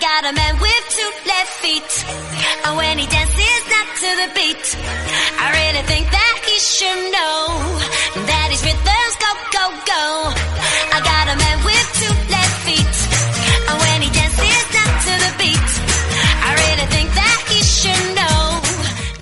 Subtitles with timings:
[0.00, 1.90] Got a man with two left feet.
[2.64, 4.64] And when he dances not to the beat,
[5.42, 7.38] I really think that he should know
[8.30, 10.04] that his rhythms go, go, go.
[10.94, 12.96] I got a man with two left feet.
[13.68, 15.68] And when he dances not to the beat,
[16.46, 18.44] I really think that he should know.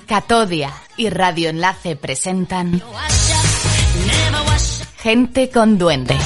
[0.07, 2.81] Catodia y Radio Enlace presentan.
[5.01, 6.17] Gente con Duende,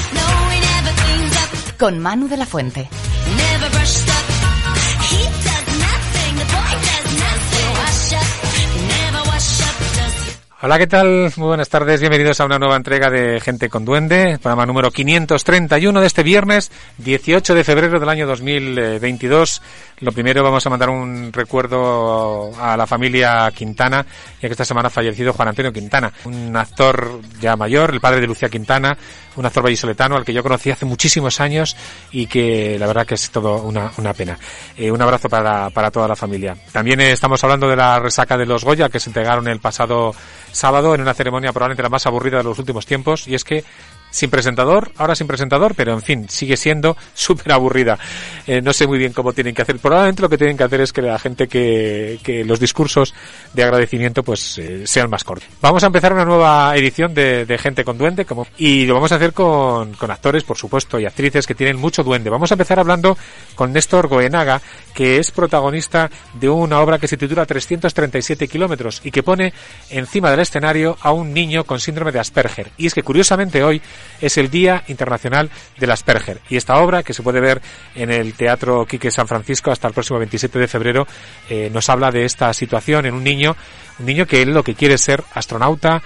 [1.77, 2.89] con Manu de la Fuente.
[10.63, 11.33] Hola, ¿qué tal?
[11.37, 15.99] Muy buenas tardes, bienvenidos a una nueva entrega de Gente con Duende, programa número 531
[15.99, 19.59] de este viernes, 18 de febrero del año 2022.
[20.01, 24.05] Lo primero vamos a mandar un recuerdo a la familia Quintana,
[24.39, 28.21] ya que esta semana ha fallecido Juan Antonio Quintana, un actor ya mayor, el padre
[28.21, 28.95] de Lucía Quintana,
[29.35, 31.75] un actor vallisoletano al que yo conocí hace muchísimos años
[32.11, 34.37] y que la verdad que es todo una, una pena.
[34.77, 36.55] Eh, un abrazo para, para toda la familia.
[36.71, 40.13] También eh, estamos hablando de la resaca de los Goya que se entregaron el pasado
[40.51, 43.63] sábado en una ceremonia probablemente la más aburrida de los últimos tiempos y es que
[44.11, 47.97] sin presentador, ahora sin presentador, pero en fin, sigue siendo súper aburrida.
[48.45, 49.79] Eh, no sé muy bien cómo tienen que hacer.
[49.79, 53.13] Probablemente lo que tienen que hacer es que la gente que, que los discursos
[53.53, 55.49] de agradecimiento pues eh, sean más cortos.
[55.61, 59.11] Vamos a empezar una nueva edición de, de Gente con Duende como, y lo vamos
[59.11, 62.29] a hacer con, con actores, por supuesto, y actrices que tienen mucho duende.
[62.29, 63.17] Vamos a empezar hablando
[63.55, 64.61] con Néstor Goenaga,
[64.93, 69.53] que es protagonista de una obra que se titula 337 kilómetros y que pone
[69.89, 72.71] encima del escenario a un niño con síndrome de Asperger.
[72.77, 73.81] Y es que curiosamente hoy
[74.19, 76.39] es el Día Internacional del Asperger.
[76.49, 77.61] Y esta obra, que se puede ver
[77.95, 81.07] en el Teatro Quique San Francisco hasta el próximo 27 de febrero,
[81.49, 83.55] eh, nos habla de esta situación en un niño,
[83.99, 86.01] un niño que él lo que quiere es ser astronauta,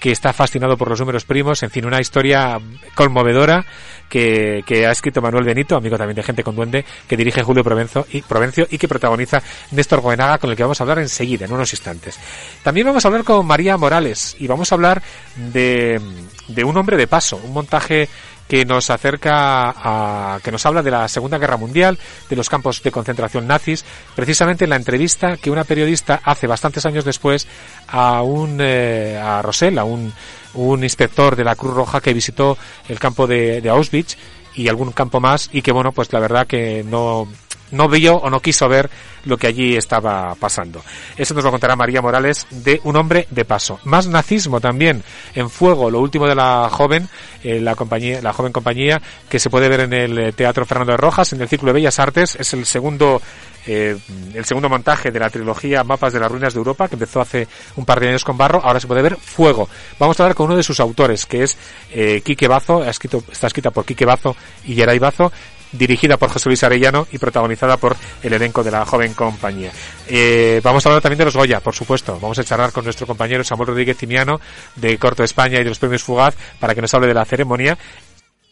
[0.00, 2.58] que está fascinado por los números primos, en fin, una historia
[2.94, 3.64] conmovedora
[4.08, 7.62] que, que ha escrito Manuel Benito, amigo también de Gente con Duende, que dirige Julio
[7.62, 11.44] Provenzo y, Provencio y que protagoniza Néstor Goenaga, con el que vamos a hablar enseguida,
[11.44, 12.18] en unos instantes.
[12.62, 15.02] También vamos a hablar con María Morales y vamos a hablar
[15.36, 16.00] de,
[16.48, 18.08] de un hombre de paso, un montaje
[18.50, 22.82] que nos acerca a, que nos habla de la Segunda Guerra Mundial, de los campos
[22.82, 23.84] de concentración nazis,
[24.16, 27.46] precisamente en la entrevista que una periodista hace bastantes años después
[27.86, 30.12] a un, eh, a Rosell, a un,
[30.54, 32.58] un inspector de la Cruz Roja que visitó
[32.88, 34.16] el campo de, de Auschwitz
[34.56, 37.28] y algún campo más y que bueno, pues la verdad que no,
[37.70, 38.90] no vio o no quiso ver
[39.24, 40.82] lo que allí estaba pasando.
[41.16, 43.78] Eso nos lo contará María Morales de Un hombre de paso.
[43.84, 45.02] Más nazismo también
[45.34, 47.08] en fuego, lo último de la joven,
[47.44, 50.92] eh, la compañía, la joven compañía que se puede ver en el eh, Teatro Fernando
[50.92, 53.20] de Rojas, en el Círculo de Bellas Artes, es el segundo
[53.66, 53.96] eh,
[54.34, 57.46] el segundo montaje de la trilogía Mapas de las Ruinas de Europa, que empezó hace
[57.76, 59.68] un par de años con Barro, ahora se puede ver Fuego.
[59.98, 61.58] Vamos a hablar con uno de sus autores, que es
[61.92, 65.30] eh, Quique Bazo, escrito, está escrita por Quique Bazo y Geray Bazo,
[65.72, 69.70] dirigida por José Luis Arellano y protagonizada por el elenco de la joven compañía.
[70.08, 72.18] Eh, vamos a hablar también de los Goya, por supuesto.
[72.20, 74.40] Vamos a charlar con nuestro compañero Samuel Rodríguez Cimiano
[74.76, 77.78] de Corto España y de los premios Fugaz para que nos hable de la ceremonia.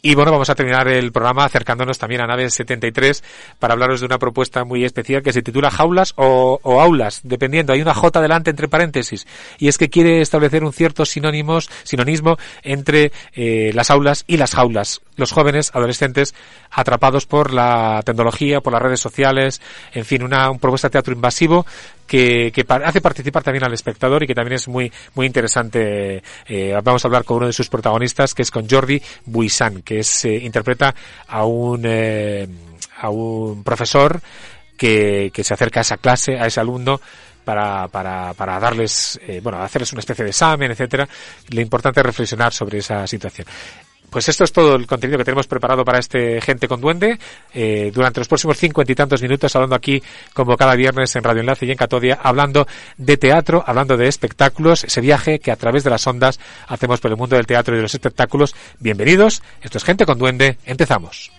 [0.00, 3.24] Y bueno, vamos a terminar el programa acercándonos también a Nave 73
[3.58, 7.72] para hablaros de una propuesta muy especial que se titula Jaulas o, Aulas, dependiendo.
[7.72, 9.26] Hay una J delante entre paréntesis.
[9.58, 14.54] Y es que quiere establecer un cierto sinónimos, sinonismo entre eh, las aulas y las
[14.54, 15.00] jaulas.
[15.16, 16.32] Los jóvenes, adolescentes,
[16.70, 19.60] atrapados por la tecnología, por las redes sociales,
[19.92, 21.66] en fin, una, un propuesta de teatro invasivo
[22.08, 26.22] que, que hace participar también al espectador y que también es muy muy interesante.
[26.46, 30.00] Eh, vamos a hablar con uno de sus protagonistas, que es con Jordi Buisan, que
[30.00, 30.94] es eh, interpreta
[31.28, 32.48] a un eh,
[33.00, 34.20] a un profesor
[34.76, 37.00] que, que se acerca a esa clase, a ese alumno
[37.48, 41.08] para, para, para darles, eh, bueno, hacerles una especie de examen, etcétera.
[41.48, 43.46] Lo importante es reflexionar sobre esa situación.
[44.10, 47.18] Pues esto es todo el contenido que tenemos preparado para este Gente con Duende.
[47.52, 50.02] Eh, durante los próximos cincuenta y tantos minutos, hablando aquí,
[50.32, 52.66] como cada viernes en Radio Enlace y en Catodia, hablando
[52.96, 57.10] de teatro, hablando de espectáculos, ese viaje que a través de las ondas hacemos por
[57.10, 58.54] el mundo del teatro y de los espectáculos.
[58.78, 61.30] Bienvenidos, esto es Gente con Duende, empezamos.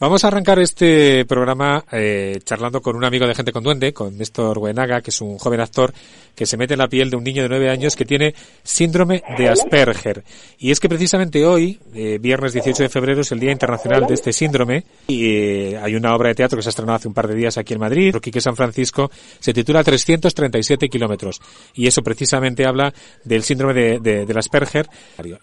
[0.02, 4.18] Vamos a arrancar este programa eh, charlando con un amigo de Gente con Duende, con
[4.18, 5.94] Néstor Buenaga, que es un joven actor
[6.34, 8.34] que se mete en la piel de un niño de nueve años que tiene
[8.64, 10.24] síndrome de Asperger.
[10.58, 14.16] Y es que precisamente hoy, eh, viernes 18 de febrero, es el Día Internacional de
[14.16, 14.86] este síndrome.
[15.08, 17.36] Y eh, hay una obra de teatro que se ha estrenado hace un par de
[17.36, 21.40] días aquí en Madrid, Quique San Francisco, se titula 337 kilómetros.
[21.76, 22.92] Y eso precisamente habla
[23.24, 24.90] del síndrome de, de, del Asperger.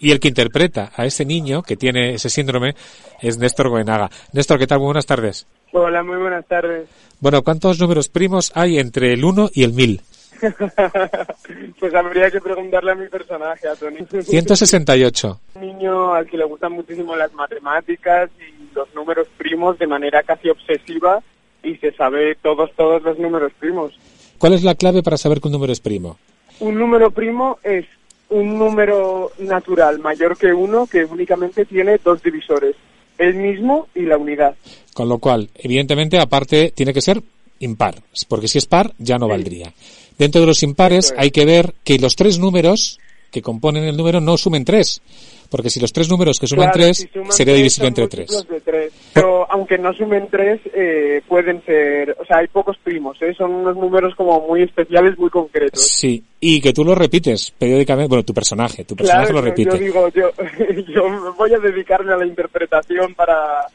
[0.01, 2.75] Y el que interpreta a ese niño que tiene ese síndrome
[3.21, 3.69] es Néstor.
[4.33, 4.79] Néstor, ¿qué tal?
[4.79, 5.47] Muy buenas tardes.
[5.73, 6.89] Hola, muy buenas tardes.
[7.21, 10.01] Bueno, ¿cuántos números primos hay entre el 1 y el 1000?
[11.81, 13.99] pues habría que preguntarle a mi personaje, a Tony.
[14.23, 15.41] 168.
[15.57, 20.23] Un niño al que le gustan muchísimo las matemáticas y los números primos de manera
[20.23, 21.21] casi obsesiva
[21.63, 23.93] y se sabe todos, todos los números primos.
[24.39, 26.17] ¿Cuál es la clave para saber que un número es primo?
[26.61, 27.85] Un número primo es
[28.31, 32.77] un número natural mayor que uno que únicamente tiene dos divisores,
[33.19, 34.55] el mismo y la unidad.
[34.95, 37.23] Con lo cual, evidentemente, aparte, tiene que ser
[37.61, 39.31] impar, porque si es par ya no Sí.
[39.31, 39.73] valdría.
[40.17, 41.15] Dentro de los impares es.
[41.19, 42.99] hay que ver que los tres números
[43.31, 45.01] que componen el número no sumen tres,
[45.51, 48.09] porque si los tres números que suman Claro, tres si suman sería tres, divisible entre
[48.09, 48.47] tres.
[48.65, 48.93] tres.
[49.13, 53.35] Pero aunque no sumen tres, eh, pueden ser, o sea, hay pocos primos, ¿eh?
[53.37, 55.83] son unos números como muy especiales, muy concretos.
[55.83, 59.71] Sí, y que tú lo repites periódicamente, bueno, tu personaje, tu personaje Claro, lo repite.
[59.71, 60.31] yo digo, yo,
[60.95, 63.67] yo voy a dedicarme a la interpretación para,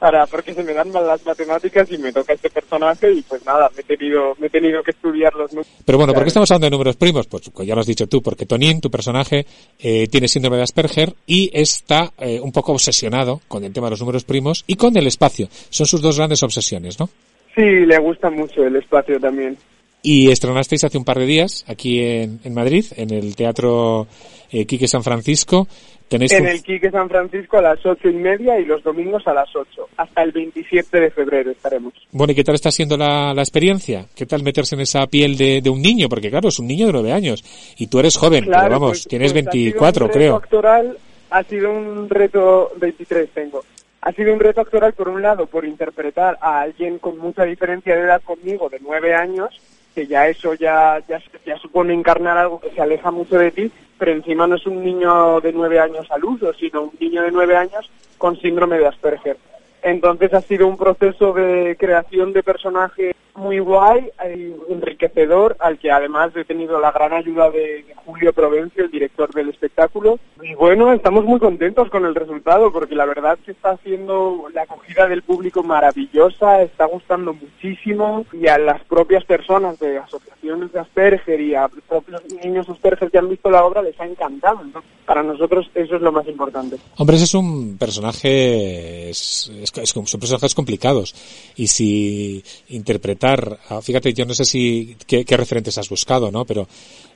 [0.00, 3.44] para, porque se me dan mal las matemáticas y me toca este personaje y pues
[3.44, 5.70] nada, me he tenido, me he tenido que estudiar los números.
[5.84, 7.26] Pero bueno, ¿por qué estamos hablando de números primos?
[7.26, 9.44] Pues pues ya lo has dicho tú, porque Tonín, tu personaje,
[9.78, 13.90] eh, tiene síndrome de Asperger y está eh, un poco obsesionado con el tema de
[13.90, 15.48] los números primos y con el espacio.
[15.68, 17.10] Son sus dos grandes obsesiones, ¿no?
[17.54, 19.58] Sí, le gusta mucho el espacio también.
[20.02, 24.06] Y estrenasteis hace un par de días aquí en, en Madrid, en el Teatro
[24.50, 25.68] eh, Quique San Francisco.
[26.08, 29.26] Tenéis En un- el Quique San Francisco a las ocho y media y los domingos
[29.26, 29.88] a las ocho.
[29.96, 31.92] Hasta el 27 de febrero estaremos.
[32.12, 34.06] Bueno, ¿y qué tal está siendo la, la experiencia?
[34.16, 36.08] ¿Qué tal meterse en esa piel de, de un niño?
[36.08, 37.44] Porque claro, es un niño de nueve años
[37.76, 40.18] y tú eres joven, Claro, pero vamos, pues- tienes pues ha sido 24, un reto
[40.18, 40.36] creo.
[40.36, 40.98] actoral,
[41.30, 43.62] ha sido un reto, 23 tengo.
[44.00, 47.94] Ha sido un reto actoral, por un lado, por interpretar a alguien con mucha diferencia
[47.94, 49.50] de edad conmigo, de nueve años,
[49.94, 53.70] que ya eso ya, ya, ya supone encarnar algo que se aleja mucho de ti,
[53.98, 57.30] pero encima no es un niño de nueve años al uso, sino un niño de
[57.30, 59.36] nueve años con síndrome de Asperger.
[59.82, 65.90] Entonces ha sido un proceso de creación de personaje muy guay y enriquecedor, al que
[65.90, 70.18] además he tenido la gran ayuda de Julio Provencio, el director del espectáculo.
[70.42, 74.62] Y bueno, estamos muy contentos con el resultado, porque la verdad que está haciendo la
[74.62, 80.80] acogida del público maravillosa, está gustando muchísimo, y a las propias personas de asociaciones de
[80.80, 84.60] Asperger y a propios niños Asperger que han visto la obra les ha encantado.
[84.62, 86.76] Entonces, para nosotros eso es lo más importante.
[86.96, 91.14] Hombre, ese es un personaje, es, es- es- son personajes complicados.
[91.56, 96.44] Y si interpretar, ah, fíjate, yo no sé si qué, qué referentes has buscado, ¿no?
[96.44, 96.66] Pero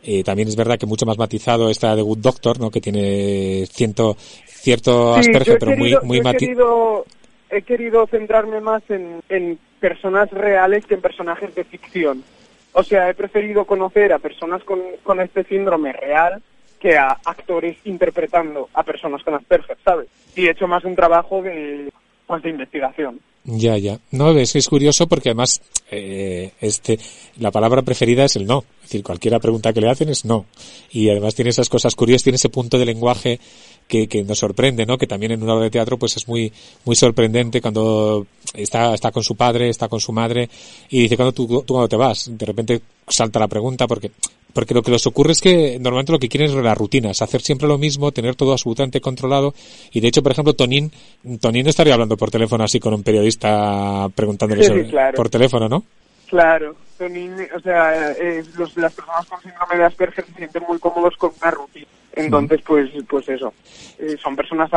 [0.02, 2.70] eh, también es verdad que mucho más matizado está The Good Doctor, ¿no?
[2.70, 4.16] Que tiene ciento,
[4.46, 7.06] cierto Sí, pero querido- muy, muy yo he querido,
[7.50, 12.22] he querido centrarme más en, en personas reales que en personajes de ficción.
[12.72, 16.42] O sea, he preferido conocer a personas con, con este síndrome real
[16.80, 20.08] que a actores interpretando a personas con Asperger, ¿sabes?
[20.36, 21.90] Y he hecho más un trabajo de,
[22.26, 23.20] pues, de investigación.
[23.46, 24.00] Ya, ya.
[24.10, 26.98] No, es que es curioso porque además, eh, este,
[27.38, 28.64] la palabra preferida es el no.
[28.76, 30.46] Es decir, cualquiera pregunta que le hacen es no.
[30.90, 33.38] Y además tiene esas cosas curiosas, tiene ese punto de lenguaje
[33.86, 34.96] que, que nos sorprende, ¿no?
[34.96, 36.50] Que también en una obra de teatro pues es muy,
[36.86, 40.48] muy sorprendente cuando está, está con su padre, está con su madre
[40.88, 42.30] y dice, cuando tú, tú cuando te vas?
[42.32, 44.10] De repente salta la pregunta porque,
[44.54, 47.20] porque lo que les ocurre es que normalmente lo que quieren es la rutina, es
[47.20, 49.52] hacer siempre lo mismo, tener todo absolutamente controlado.
[49.92, 50.90] Y de hecho, por ejemplo, Tonín,
[51.40, 55.16] Tonín no estaría hablando por teléfono así con un periodista preguntándole Sí, sobre- claro.
[55.16, 55.84] por teléfono, ¿no?
[56.28, 60.78] Claro, Tony, o sea, eh, los- las personas con síndrome de Asperger se sienten muy
[60.78, 61.86] cómodos con una rutina.
[62.16, 63.52] Entonces, pues, pues eso.
[63.98, 64.70] Eh, son personas,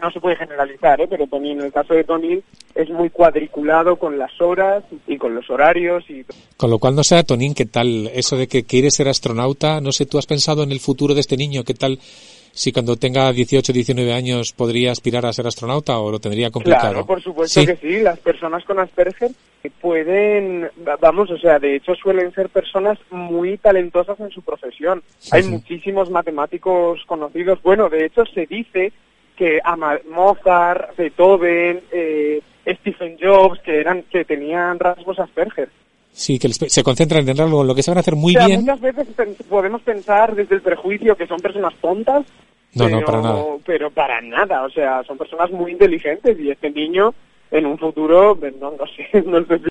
[0.00, 1.06] no se puede generalizar, ¿eh?
[1.08, 2.40] pero Tony, en el caso de Tony,
[2.74, 6.24] es muy cuadriculado con las horas y con los horarios y
[6.56, 9.80] Con lo cual, no sé, Tonín, ¿qué tal eso de que quiere ser astronauta?
[9.80, 11.64] No sé, ¿tú has pensado en el futuro de este niño?
[11.64, 11.98] ¿Qué tal
[12.52, 16.90] si cuando tenga 18, 19 años podría aspirar a ser astronauta o lo tendría complicado?
[16.92, 17.66] Claro, por supuesto Sí.
[17.66, 18.00] que sí.
[18.02, 19.30] Las personas con Asperger
[19.80, 25.02] pueden, va- vamos, o sea, de hecho suelen ser personas muy talentosas en su profesión.
[25.32, 27.60] Hay muchísimos matemáticos conocidos.
[27.62, 28.92] Bueno, de hecho se dice
[29.36, 35.68] que Ama- Mozart, Beethoven, eh, Stephen Jobs, que eran, que tenían rasgos Asperger.
[36.12, 38.60] Sí, que se concentran en algo, lo que saben hacer muy o sea, bien.
[38.60, 39.06] muchas veces
[39.48, 42.24] podemos pensar desde el prejuicio que son personas tontas,
[42.74, 43.44] No, pero, no, para nada.
[43.64, 47.14] Pero para nada, o sea, son personas muy inteligentes y este niño
[47.50, 49.68] en un futuro, pues, no, no sé, no sé si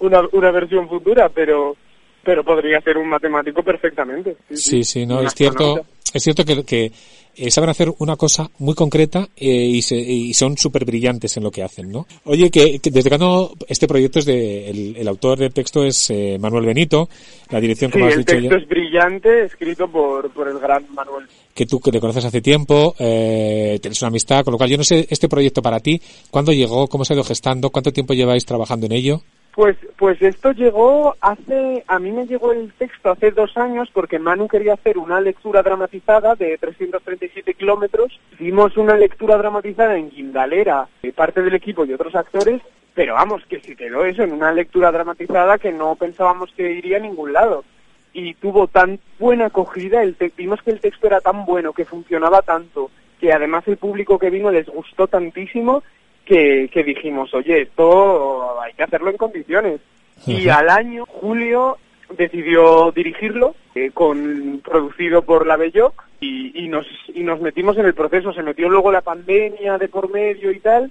[0.00, 1.76] una, una versión futura, pero
[2.24, 4.36] pero podría ser un matemático perfectamente.
[4.50, 6.90] Sí, sí, no, Un es cierto, es cierto que, que
[7.36, 11.42] eh, saben hacer una cosa muy concreta eh, y, se- y son súper brillantes en
[11.44, 12.06] lo que hacen, ¿no?
[12.24, 16.10] Oye, que, que desde cuando este proyecto es de, el, el autor del texto es
[16.10, 17.08] eh, Manuel Benito,
[17.50, 20.58] la dirección, Sí, como has el dicho, texto ya, es brillante, escrito por, por el
[20.58, 21.26] gran Manuel.
[21.54, 24.76] que tú que te conoces hace tiempo, eh, tienes una amistad, con lo cual yo
[24.76, 26.00] no sé este proyecto para ti,
[26.30, 26.88] ¿cuándo llegó?
[26.88, 27.70] ¿Cómo se ha ido gestando?
[27.70, 29.22] ¿Cuánto tiempo lleváis trabajando en ello?
[29.54, 34.18] Pues, pues esto llegó hace, a mí me llegó el texto hace dos años porque
[34.18, 38.18] Manu quería hacer una lectura dramatizada de 337 kilómetros.
[38.32, 42.62] Hicimos una lectura dramatizada en Guindalera, de parte del equipo y otros actores,
[42.94, 46.96] pero vamos, que se quedó eso en una lectura dramatizada que no pensábamos que iría
[46.96, 47.62] a ningún lado.
[48.12, 51.84] Y tuvo tan buena acogida, el te- vimos que el texto era tan bueno, que
[51.84, 55.84] funcionaba tanto, que además el público que vino les gustó tantísimo
[56.24, 59.80] que, que dijimos, oye, esto hay que hacerlo en condiciones.
[60.26, 61.78] Y al año, Julio
[62.16, 67.86] decidió dirigirlo, eh, con, producido por la Belloc, y, y, nos, y nos metimos en
[67.86, 68.32] el proceso.
[68.32, 70.90] Se metió luego la pandemia de por medio y tal,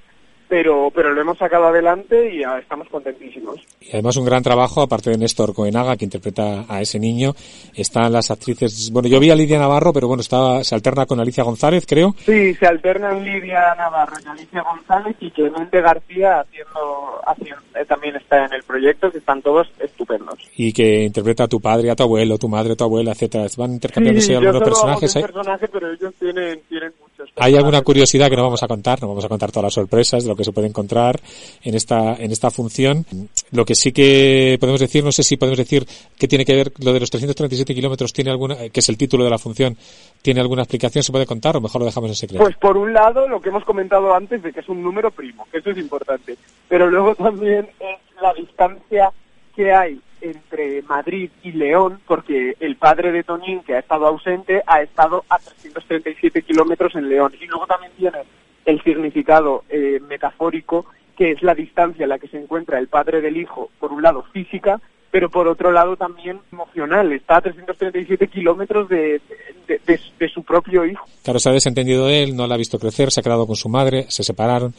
[0.53, 3.60] pero, pero lo hemos sacado adelante y ah, estamos contentísimos.
[3.81, 7.33] Y además un gran trabajo, aparte de Néstor Coenaga, que interpreta a ese niño,
[7.74, 11.19] están las actrices, bueno, yo vi a Lidia Navarro, pero bueno, está, se alterna con
[11.19, 17.19] Alicia González, creo, Sí, se alternan Lidia Navarro y Alicia González y Clemente García haciendo,
[17.25, 20.38] haciendo eh, también está en el proyecto, que están todos estupendos.
[20.55, 23.48] y que interpreta a tu padre, a tu abuelo, tu madre, tu abuela, etcétera.
[23.57, 25.15] Van intercambiándose Sí, yo algunos solo hago personajes.
[25.15, 27.12] Hay, un personaje, pero ellos tienen, tienen muchos.
[27.35, 30.23] Hay alguna curiosidad que no vamos a contar, no vamos a contar todas las sorpresas
[30.23, 31.19] de lo que se puede encontrar
[31.63, 33.05] en esta, en esta función.
[33.51, 35.85] Lo que sí que podemos decir, no sé si podemos decir
[36.17, 39.23] que tiene que ver lo de los 337 kilómetros, tiene alguna, que es el título
[39.23, 39.77] de la función,
[40.21, 42.43] tiene alguna explicación, se puede contar o mejor lo dejamos en secreto.
[42.43, 45.47] Pues por un lado, lo que hemos comentado antes de que es un número primo,
[45.51, 46.37] que eso es importante.
[46.67, 49.11] Pero luego también es la distancia
[49.55, 54.61] que hay entre Madrid y León, porque el padre de Toñín, que ha estado ausente,
[54.65, 57.33] ha estado a 337 kilómetros en León.
[57.39, 58.19] Y luego también tiene
[58.65, 60.85] el significado eh, metafórico,
[61.17, 64.01] que es la distancia en la que se encuentra el padre del hijo, por un
[64.01, 64.79] lado física,
[65.11, 67.11] pero por otro lado también emocional.
[67.11, 69.21] Está a 337 kilómetros de,
[69.67, 71.05] de- de- de su propio hijo.
[71.23, 73.55] Claro, se ha desentendido de él, no la ha visto crecer, se ha quedado con
[73.55, 74.73] su madre, se separaron,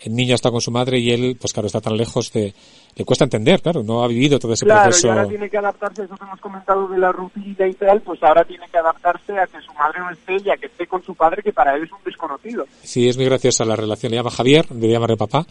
[0.00, 2.52] el niño está con su madre y él, pues claro, está tan lejos de...
[2.96, 5.06] Le cuesta entender, claro, no ha vivido todo ese Claro, proceso.
[5.06, 8.00] y ahora tiene que adaptarse a eso que hemos comentado de la rutina y tal,
[8.02, 10.86] pues ahora tiene que adaptarse a que su madre no esté y a que esté
[10.88, 12.64] con su padre, que para él es un desconocido.
[12.82, 14.10] Sí, es muy graciosa la relación.
[14.10, 15.46] Le llama Javier, le llama de papá.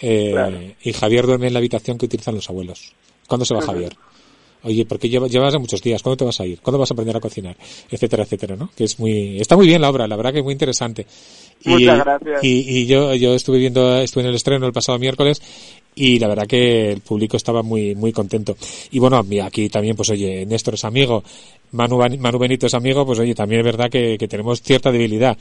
[0.00, 0.58] eh, Claro.
[0.82, 2.92] Y Javier duerme en la habitación que utilizan los abuelos.
[3.26, 3.62] ¿Cuándo se va.
[3.62, 3.94] Javier?
[4.64, 6.58] Oye, porque llevas, llevas muchos días, ¿cuándo te vas a ir?
[6.60, 7.54] ¿Cuándo vas a aprender a cocinar?
[7.90, 8.70] Etcétera, etcétera, ¿no?
[8.74, 11.06] Que es muy, está muy bien la obra, la verdad que es muy interesante.
[11.64, 12.42] Y, Muchas gracias.
[12.44, 15.42] Y, y yo, yo estuve viendo, estuve en el estreno el pasado miércoles
[15.94, 18.56] y la verdad que el público estaba muy, muy contento.
[18.90, 21.22] Y bueno, aquí también, pues oye, Néstor es amigo,
[21.72, 25.36] Manu, Manu Benito es amigo, pues oye, también es verdad que, que tenemos cierta debilidad.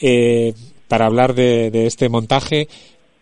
[0.00, 0.54] Eh,
[0.88, 2.68] para hablar de, de este montaje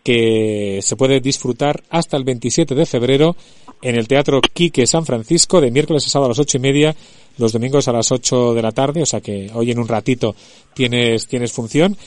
[0.03, 3.35] que se puede disfrutar hasta el 27 de febrero
[3.81, 6.95] en el Teatro Quique San Francisco de miércoles a sábado a las ocho y media,
[7.37, 10.35] los domingos a las 8 de la tarde, o sea que hoy en un ratito
[10.73, 11.97] tienes, tienes función.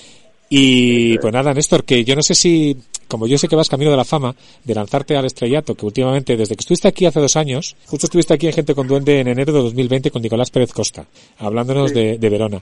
[0.48, 2.76] Y pues nada, Néstor, que yo no sé si,
[3.12, 6.36] como yo sé que vas camino de la fama, de lanzarte al estrellato, que últimamente,
[6.36, 9.28] desde que estuviste aquí hace dos años, justo estuviste aquí en Gente con Duende en
[9.28, 11.04] enero de 2020 con Nicolás Pérez Costa,
[11.38, 12.60] hablándonos de, de Verona,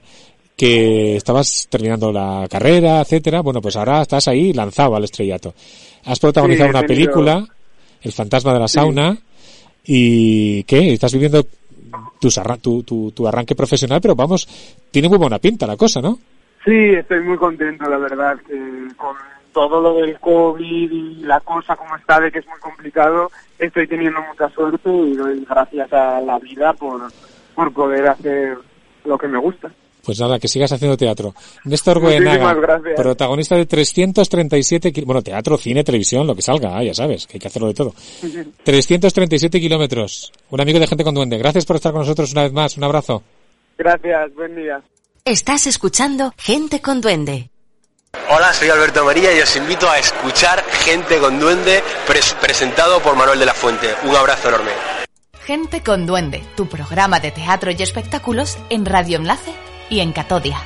[0.57, 5.53] que estabas terminando la carrera, etcétera, bueno, pues ahora estás ahí lanzado al estrellato.
[6.05, 7.47] Has protagonizado Sí, una tenido- película,
[8.03, 9.17] El fantasma de la sauna,
[9.85, 10.93] y ¿qué?
[10.93, 11.45] Estás viviendo
[12.19, 14.47] tus tu, tu, tu arranque profesional, pero vamos,
[14.91, 16.19] tiene muy buena pinta la cosa, ¿no?
[16.63, 18.55] Sí, estoy muy contento, la verdad, que
[18.95, 19.15] con
[19.53, 23.29] todo lo del COVID y la cosa como está, de que es muy complicado,
[23.59, 27.01] estoy teniendo mucha suerte y doy gracias a la vida por,
[27.55, 28.57] por poder hacer
[29.05, 29.71] lo que me gusta.
[30.03, 31.35] Pues nada, que sigas haciendo teatro.
[31.63, 32.95] Néstor Goenaga, gracias.
[32.95, 37.33] protagonista de 337 ki- bueno, teatro, cine, televisión, lo que salga, ah, ya sabes, que
[37.35, 37.93] hay que hacerlo de todo.
[38.63, 40.31] 337 kilómetros.
[40.49, 41.37] Un amigo de gente con duende.
[41.37, 42.77] Gracias por estar con nosotros una vez más.
[42.77, 43.21] Un abrazo.
[43.77, 44.81] Gracias, buen día.
[45.23, 47.50] Estás escuchando Gente con Duende.
[48.29, 53.15] Hola, soy Alberto María y os invito a escuchar Gente con Duende pres- presentado por
[53.15, 53.95] Manuel de la Fuente.
[54.03, 54.71] Un abrazo enorme.
[55.45, 59.53] Gente con Duende, tu programa de teatro y espectáculos en Radio Enlace
[59.89, 60.61] y en Catodia.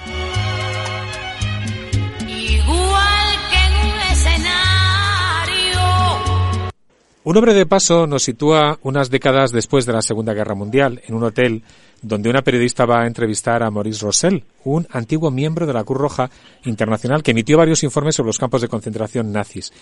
[7.26, 11.16] Un hombre de paso nos sitúa unas décadas después de la Segunda Guerra Mundial en
[11.16, 11.64] un hotel
[12.04, 15.98] donde una periodista va a entrevistar a Maurice Rossell, un antiguo miembro de la Cruz
[15.98, 16.30] Roja
[16.66, 19.74] Internacional que emitió varios informes sobre los campos de concentración nazis.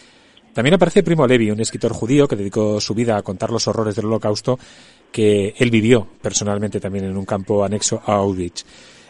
[0.53, 3.95] También aparece Primo Levi, un escritor judío que dedicó su vida a contar los horrores
[3.95, 4.57] del holocausto
[5.11, 8.63] que él vivió personalmente también en un campo anexo a Auschwitz.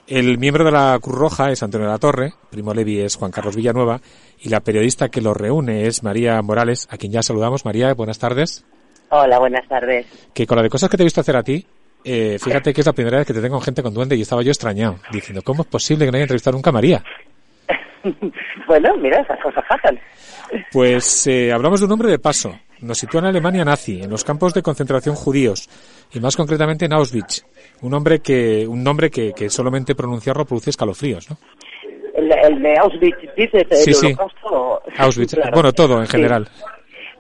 [0.08, 3.56] El miembro de la Cruz Roja es Antonio La Torre, Primo Levi es Juan Carlos
[3.56, 4.02] Villanueva
[4.42, 7.64] y la periodista que los reúne es María Morales, a quien ya saludamos.
[7.64, 8.66] María, buenas tardes.
[9.10, 10.06] Hola, buenas tardes.
[10.34, 11.66] Que con la de cosas que te he visto hacer a ti,
[12.04, 14.42] eh, fíjate que es la primera vez que te tengo gente con duende y estaba
[14.42, 17.02] yo extrañado, diciendo, ¿cómo es posible que no haya entrevistado nunca a María?
[18.68, 19.98] bueno, mira, esas cosas pasan.
[20.72, 22.60] Pues eh, hablamos de un hombre de paso.
[22.84, 25.70] Nos sitúa en Alemania nazi, en los campos de concentración judíos,
[26.14, 27.46] y más concretamente en Auschwitz.
[27.82, 31.38] Un hombre que, un nombre que, que solamente pronunciarlo produce escalofríos, ¿no?
[32.16, 34.16] El, el de Auschwitz, dices, el Sí, sí.
[34.98, 36.12] Auschwitz, Claro, bueno, todo en sí.
[36.12, 36.48] general.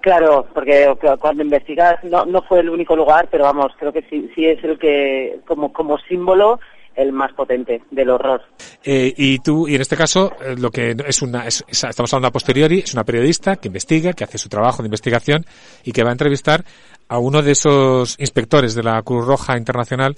[0.01, 4.01] Claro, porque cu- cuando investigas no, no fue el único lugar, pero vamos, creo que
[4.09, 6.59] sí, sí es el que, como, como símbolo,
[6.95, 8.41] el más potente del horror.
[8.83, 12.13] Eh, y tú, y en este caso, eh, lo que es una, es- es- estamos
[12.13, 15.45] hablando a posteriori, es una periodista que investiga, que hace su trabajo de investigación
[15.83, 16.63] y que va a entrevistar
[17.07, 20.17] a uno de esos inspectores de la Cruz Roja Internacional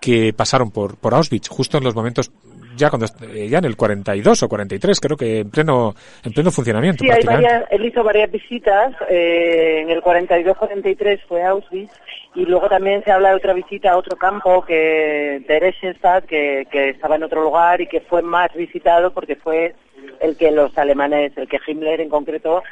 [0.00, 2.30] que pasaron por, por Auschwitz, justo en los momentos,
[2.76, 6.50] ya cuando, eh, ya en el 42 o 43, creo que en pleno, en pleno
[6.50, 11.92] funcionamiento Sí, hay varias, él hizo varias visitas, eh, en el 42-43 fue a Auschwitz,
[12.34, 16.90] y luego también se habla de otra visita a otro campo, que Theresienstadt, que, que
[16.90, 19.74] estaba en otro lugar y que fue más visitado porque fue
[20.20, 22.62] el que los alemanes, el que Himmler en concreto,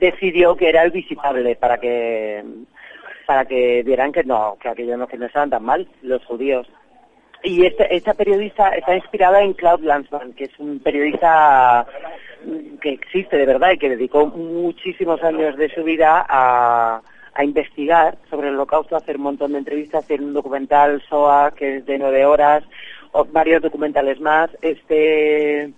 [0.00, 2.42] decidió que era el visitable para que
[3.26, 6.66] para que vieran que no, que aquello no, que no estaban tan mal los judíos.
[7.42, 11.86] Y este, esta periodista está inspirada en Claude Lanzmann, que es un periodista
[12.80, 17.02] que existe de verdad y que dedicó muchísimos años de su vida a,
[17.34, 21.52] a investigar sobre el holocausto, a hacer un montón de entrevistas, tiene un documental SOA
[21.56, 22.64] que es de nueve horas,
[23.12, 24.50] o varios documentales más.
[24.60, 25.72] Este,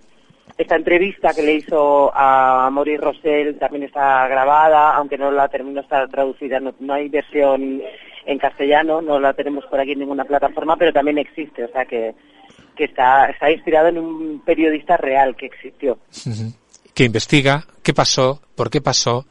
[0.57, 5.81] esta entrevista que le hizo a Maurice Rossell también está grabada, aunque no la termino,
[5.81, 7.81] está traducida, no, hay versión
[8.25, 11.85] en castellano, no la tenemos por aquí en ninguna plataforma, pero también existe, o sea
[11.85, 12.15] que,
[12.77, 15.97] está, está inspirado en un periodista real que existió.
[16.93, 19.25] Que investiga qué pasó, por qué pasó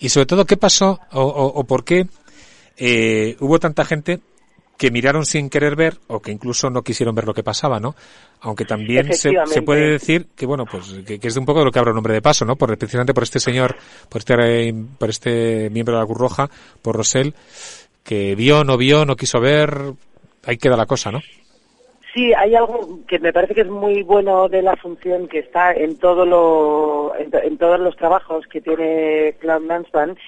[0.00, 2.06] y sobre todo qué pasó o, o- o por qué
[2.78, 4.20] eh, hubo tanta gente
[4.76, 7.94] que miraron sin querer ver o que incluso no quisieron ver lo que pasaba, ¿no?
[8.40, 11.60] Aunque también se, se puede decir que bueno, pues que, que es de un poco
[11.60, 12.56] de lo que habla el nombre de paso, ¿no?
[12.56, 13.76] Por precisamente por este señor,
[14.08, 16.50] por este por este miembro de la Cruz Roja,
[16.82, 17.34] por Rosell,
[18.02, 19.72] que vio, no vio, no quiso ver,
[20.44, 21.20] ahí queda la cosa, ¿no?
[22.14, 25.72] Sí, hay algo que me parece que es muy bueno de la función que está
[25.72, 30.18] en todo lo, en, to- en todos los trabajos que tiene Claude Manspan,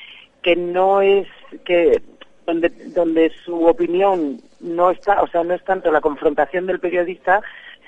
[0.43, 1.27] que no es
[1.67, 2.01] que
[2.47, 7.43] donde donde su opinión no está, o sea, no es tanto la confrontación del periodista,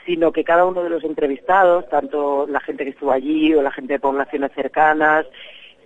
[0.04, 3.70] sino que cada uno de los entrevistados, tanto la gente que estuvo allí o la
[3.72, 5.26] gente de poblaciones cercanas,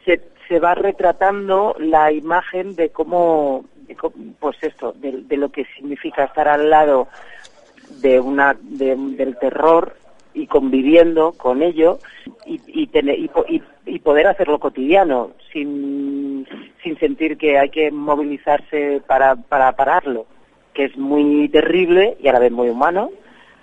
[0.04, 5.48] se, se va retratando la imagen de cómo, de cómo- pues esto, de, de lo
[5.50, 7.08] que significa estar al lado
[8.02, 9.96] de una de- del terror
[10.34, 11.98] y conviviendo con ello
[12.46, 13.30] y, y, tener- y,
[13.86, 16.46] y poder hacerlo cotidiano sin,
[16.82, 20.26] sin sentir que hay que movilizarse para, para pararlo,
[20.74, 23.10] que es muy terrible y a la vez muy humano,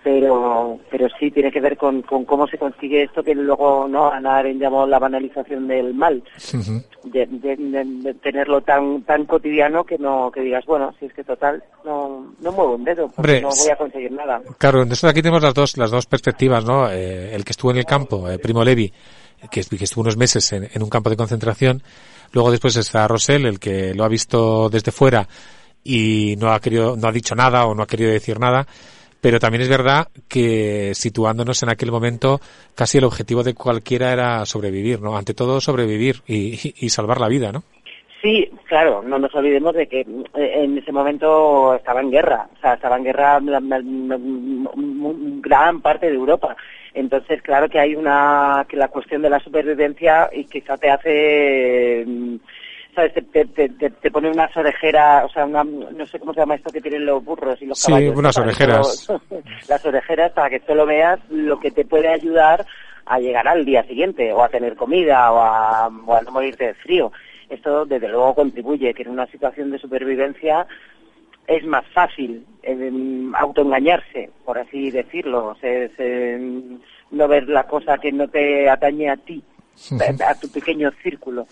[0.08, 4.10] pero pero sí tiene que ver con, con cómo se consigue esto que luego no
[4.10, 6.24] Ana Arendt llamó la banalización del mal
[7.04, 11.14] de, de- de- de tenerlo tan tan cotidiano que no que digas bueno si es
[11.14, 14.82] que total no no muevo un dedo porque Hombre, no voy a conseguir nada Claro,
[14.82, 16.90] entonces aquí tenemos las dos, las dos perspectivas, ¿no?
[16.90, 18.92] Eh, el que estuvo en el campo, eh, Primo Levi,
[19.52, 21.82] que estuvo unos meses en, en un campo de concentración.
[22.32, 25.28] Luego después está Rosell, el que lo ha visto desde fuera
[25.84, 28.66] y no ha querido, no ha dicho nada o no ha querido decir nada.
[29.22, 32.40] Pero también es verdad que situándonos en aquel momento,
[32.76, 35.18] casi el objetivo de cualquiera era sobrevivir, ¿no?
[35.18, 37.64] Ante todo sobrevivir y, y- salvar la vida, ¿no?
[38.22, 42.60] Sí, claro, no nos olvidemos de que eh, en ese momento estaba en guerra, o
[42.62, 43.40] sea, estaba en guerra
[45.42, 46.56] gran parte de Europa.
[46.94, 52.04] Entonces, claro que hay una, que la cuestión de la supervivencia y quizá te hace,
[52.08, 52.36] mm,
[52.98, 53.14] ¿sabes?
[53.14, 56.72] Te, te, te- te- unas orejeras, o sea, una, no sé cómo se llama esto
[56.72, 58.16] que tienen los burros y los Sí, caballos.
[58.18, 58.88] unas para que orejeras.
[59.06, 59.22] solo-
[59.68, 62.66] las orejeras para que solo veas lo que te puede ayudar
[63.06, 66.66] a llegar al día siguiente, o a tener comida, o a, o a no morirte
[66.66, 67.12] de frío.
[67.50, 70.66] Esto, desde luego, contribuye que en una situación de supervivencia
[71.46, 72.92] es más fácil eh,
[73.36, 76.40] autoengañarse, por así decirlo, se- se-
[77.12, 79.42] no ver la cosa que no te atañe a ti,
[79.92, 81.48] a, a tu pequeño círculo.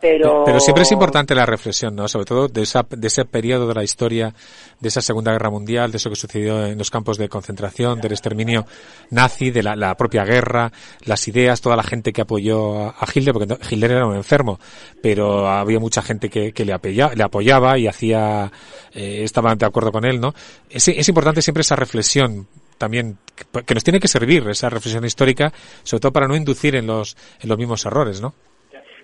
[0.00, 0.44] Pero...
[0.44, 2.08] Pero siempre es importante la reflexión, ¿no?
[2.08, 4.32] Sobre todo de, esa, de ese periodo de la historia,
[4.78, 8.12] de esa Segunda Guerra Mundial, de eso que sucedió en los campos de concentración, del
[8.12, 8.64] exterminio
[9.10, 10.72] nazi, de la, la propia guerra,
[11.04, 14.58] las ideas, toda la gente que apoyó a, Hitler, porque Hitler era un enfermo,
[15.02, 18.50] pero había mucha gente que, que le, apoya- le apoyaba y hacía,
[18.94, 20.32] eh, estaban de acuerdo con él, ¿no?
[20.70, 25.04] Es, es importante siempre esa reflexión también que, que nos tiene que servir esa reflexión
[25.04, 28.32] histórica, sobre todo para no inducir en los, en los mismos errores, ¿no?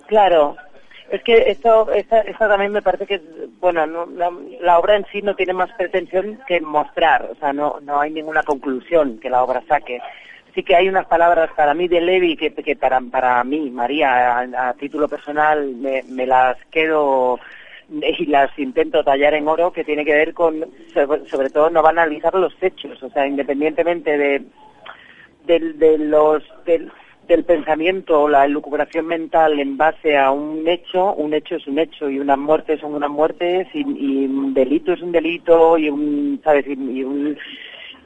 [0.07, 0.57] Claro,
[1.11, 3.21] es que esto, esta, esta también me parece que,
[3.61, 7.53] bueno, no- la, la obra en sí no tiene más pretensión que mostrar, o sea,
[7.53, 10.01] no, no hay ninguna conclusión que la obra saque.
[10.55, 14.73] Sí que hay unas palabras para mí de Levi que, para, para mí, María, a,
[14.75, 17.39] título personal, me, las quedo
[17.91, 20.65] y las intento tallar en oro, que tiene que ver con,
[21.31, 24.43] sobre, todo, no van a analizar los hechos, o sea, independientemente de,
[25.45, 26.91] del, de los, del,
[27.27, 31.79] del pensamiento o la elucubración mental en base a un hecho, un hecho es un
[31.79, 36.41] hecho y unas muertes son unas muertes y, un delito es un delito y un,
[36.45, 36.67] ¿sabes?
[36.67, 37.37] Y, y un,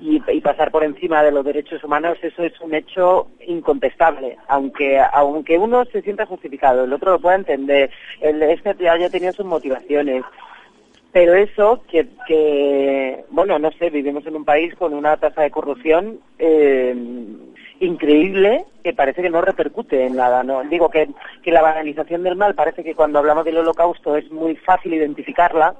[0.00, 5.58] y, pasar por encima de los derechos humanos, eso es un hecho incontestable, aunque aunque
[5.58, 9.44] uno se sienta justificado, el otro lo pueda entender, el este ya haya tenido sus
[9.44, 10.24] motivaciones,
[11.12, 15.50] pero eso que, que, bueno, no sé, vivimos en un país con una tasa de
[15.50, 16.94] corrupción eh,
[17.80, 20.42] increíble que parece que no repercute en nada.
[20.42, 21.08] No digo que,
[21.42, 25.74] que la banalización del mal parece que cuando hablamos del holocausto es muy fácil identificarla.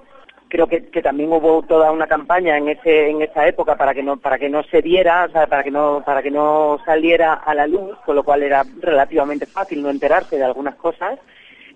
[0.49, 4.03] Creo que, que también hubo toda una campaña en ese en esa época para que
[4.03, 7.35] no para que no se viera, o sea, para que no para que no saliera
[7.35, 11.21] a la luz, con lo cual era relativamente fácil no enterarse de algunas cosas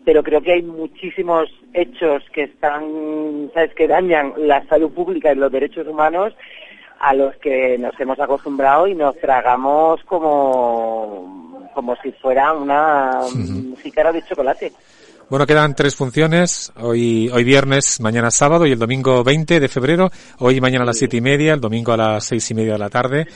[0.05, 5.37] pero creo que hay muchísimos hechos que están, ¿sabes?, que dañan la salud pública y
[5.37, 6.35] los derechos humanos
[7.05, 13.21] a los que nos hemos acostumbrado y nos tragamos como, como si fuera una
[13.83, 14.73] jícara de chocolate.
[15.29, 20.11] Bueno, quedan tres funciones, hoy, hoy viernes, mañana sábado y el domingo 20 de febrero,
[20.39, 22.73] hoy y mañana a las siete y media, el domingo a las seis y media
[22.73, 23.27] de la tarde,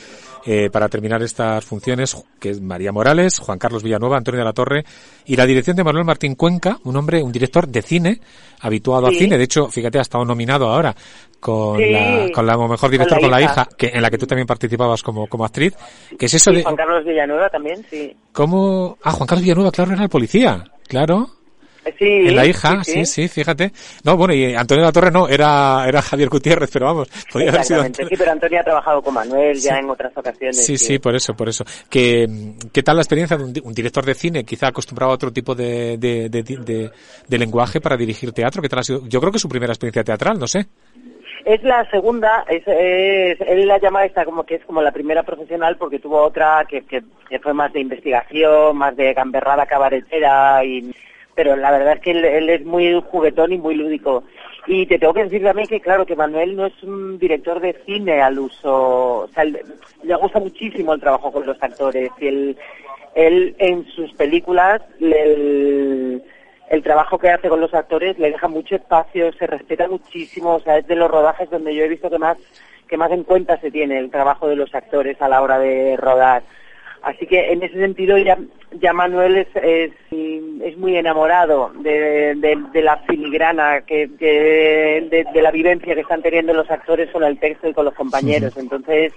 [0.45, 4.53] eh, para terminar estas funciones, que es María Morales, Juan Carlos Villanueva, Antonio de la
[4.53, 4.83] Torre
[5.25, 8.21] y la dirección de Manuel Martín Cuenca, un hombre, un director de cine,
[8.61, 9.19] habituado a Sí.
[9.19, 10.95] cine, de hecho, fíjate, ha estado nominado ahora
[11.39, 11.91] con Sí.
[11.91, 13.67] la, con la mejor director Con con la hija.
[13.77, 15.73] que, en la que tú también participabas como, como actriz,
[16.17, 18.15] que es eso de, Juan Carlos Villanueva también, sí.
[18.33, 21.29] cómo, ah, Juan Carlos Villanueva, claro, era el policía, claro.
[21.97, 23.71] Sí, En la hija, sí, sí, fíjate.
[24.03, 27.49] No, bueno, y Antonio de la Torre no, era, era Javier Gutiérrez, pero vamos, podía
[27.49, 28.09] haber sido Antonio.
[28.09, 29.79] sí, pero Antonio ha trabajado con Manuel ya Sí.
[29.83, 30.65] en otras ocasiones.
[30.65, 31.63] Sí, sí, por eso, por eso.
[31.89, 32.27] ¿Qué,
[32.73, 35.55] qué tal la experiencia de un, un director de cine, quizá acostumbrado a otro tipo
[35.55, 36.91] de, de, de, de-
[37.27, 38.61] de lenguaje para dirigir teatro?
[38.61, 39.07] ¿Qué tal ha sido?
[39.07, 40.65] Yo creo que es su primera experiencia teatral, no sé.
[41.45, 45.23] Es la segunda, es, es- él la llama esta como que es como la primera
[45.23, 50.63] profesional porque tuvo otra que, que, que fue más de investigación, más de gamberrada cabaretera
[50.65, 50.93] y
[51.39, 54.25] pero la verdad es que él, es muy juguetón y muy lúdico.
[54.67, 57.81] Y te tengo que decir también que claro que Manuel no es un director de
[57.85, 62.57] cine al uso, o sea, le gusta muchísimo el trabajo con los actores y él,
[63.15, 66.21] él en sus películas el,
[66.69, 70.59] el trabajo que hace con los actores le deja mucho espacio, se respeta muchísimo, o
[70.59, 72.37] sea, es de los rodajes donde yo he visto que más
[72.89, 75.95] que más en cuenta se tiene el trabajo de los actores a la hora de
[75.95, 76.43] rodar.
[77.01, 78.37] Así que en ese sentido ya,
[78.73, 85.25] ya Manuel es, es, es muy enamorado de, de- de la filigrana, que, que- de,
[85.33, 88.57] de la vivencia que están teniendo los actores con el texto y con los compañeros.
[88.57, 89.13] Entonces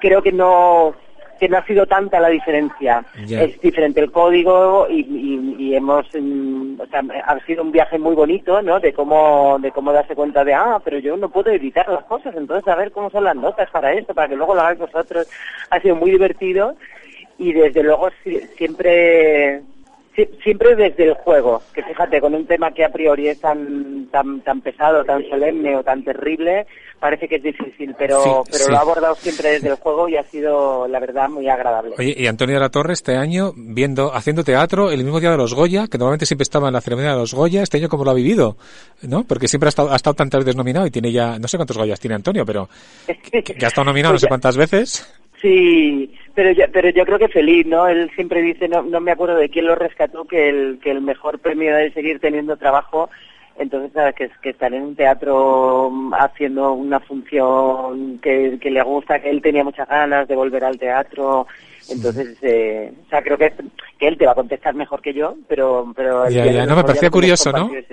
[0.00, 0.94] creo que no
[1.38, 3.04] que no ha sido tanta la diferencia.
[3.42, 7.98] Es diferente el código y, y- y hemos, mm, o sea, ha sido un viaje
[7.98, 8.80] muy bonito, ¿no?
[8.80, 12.34] De cómo, de cómo darse cuenta de, ah, pero yo no puedo editar las cosas,
[12.36, 15.26] entonces a ver cómo son las notas para esto, para que luego lo hagáis vosotros.
[15.70, 16.76] Ha sido muy divertido
[17.38, 19.62] y desde luego si- siempre
[20.16, 24.08] si- siempre desde el juego que fíjate con un tema que a priori es tan
[24.10, 26.66] tan tan pesado tan solemne o tan terrible
[26.98, 28.70] parece que es difícil pero Sí, pero sí.
[28.72, 32.14] lo ha abordado siempre desde el juego y ha sido la verdad muy agradable Oye,
[32.16, 35.52] y Antonio de la Torre este año viendo, haciendo teatro el mismo día de los
[35.54, 38.10] Goya, que normalmente siempre estaba en la ceremonia de los Goya, este año cómo lo
[38.12, 38.56] ha vivido,
[39.02, 39.24] ¿no?
[39.24, 41.76] Porque siempre ha estado, ha estado tantas veces nominado y tiene ya, no sé cuántos
[41.76, 42.68] Goyas tiene Antonio, pero
[43.30, 45.20] que, que ha estado nominado no Pues sé ya- cuántas veces.
[45.40, 47.86] Sí, pero yo, pero yo creo que feliz, ¿no?
[47.88, 51.02] Él siempre dice, no, no me acuerdo de quién lo rescató, que el, que el
[51.02, 53.10] mejor premio es seguir teniendo trabajo
[53.58, 54.14] Entonces, ¿sabes?
[54.14, 59.30] Que, que estar en un teatro mm, haciendo una función que, que le gusta, que
[59.30, 61.46] él tenía muchas ganas de volver al teatro.
[61.88, 63.52] Entonces, eh, o sea, creo que,
[63.98, 65.92] que él te va a contestar mejor que yo, pero...
[65.94, 67.70] pero Ya, ya, no, me parecía curioso, ¿no?
[67.74, 67.86] es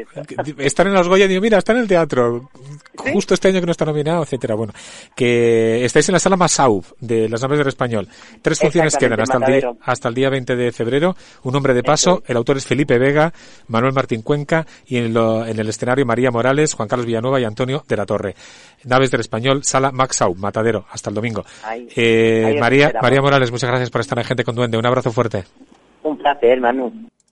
[0.57, 2.49] Estar en los Goya digo, mira, está en el teatro.
[2.95, 4.55] Justo este año que no está nominado, etcétera.
[4.55, 4.73] Bueno,
[5.15, 8.07] que estáis en la sala Masau de las naves del español.
[8.41, 11.15] Tres funciones quedan hasta el, día, hasta el día 20 de febrero.
[11.43, 12.23] Un hombre de paso.
[12.27, 13.33] El autor es Felipe Vega,
[13.67, 17.43] Manuel Martín Cuenca y en, lo- en el escenario María Morales, Juan Carlos Villanueva y
[17.45, 18.35] Antonio de la Torre.
[18.85, 21.43] Naves del español, sala Maxau, Matadero, hasta el domingo.
[21.63, 21.87] Ahí.
[21.95, 22.93] Eh, Ahí María.
[23.01, 24.77] María Morales, muchas gracias por estar en Gente con Duende.
[24.77, 25.45] Un abrazo fuerte.
[26.03, 26.91] Un placer, Manu.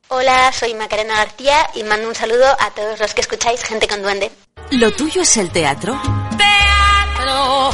[0.09, 4.01] Hola, soy Macarena García y mando un saludo a todos los que escucháis Gente con
[4.01, 4.29] Duende.
[4.71, 5.93] ¿Lo tuyo es el teatro?
[6.37, 7.71] Teatro,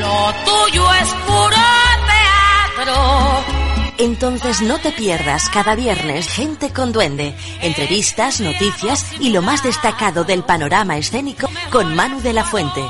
[0.00, 1.56] lo tuyo es puro
[2.76, 3.44] teatro.
[3.98, 10.24] Entonces no te pierdas cada viernes Gente con Duende, entrevistas, noticias y lo más destacado
[10.24, 12.82] del panorama escénico con Manu de la Fuente.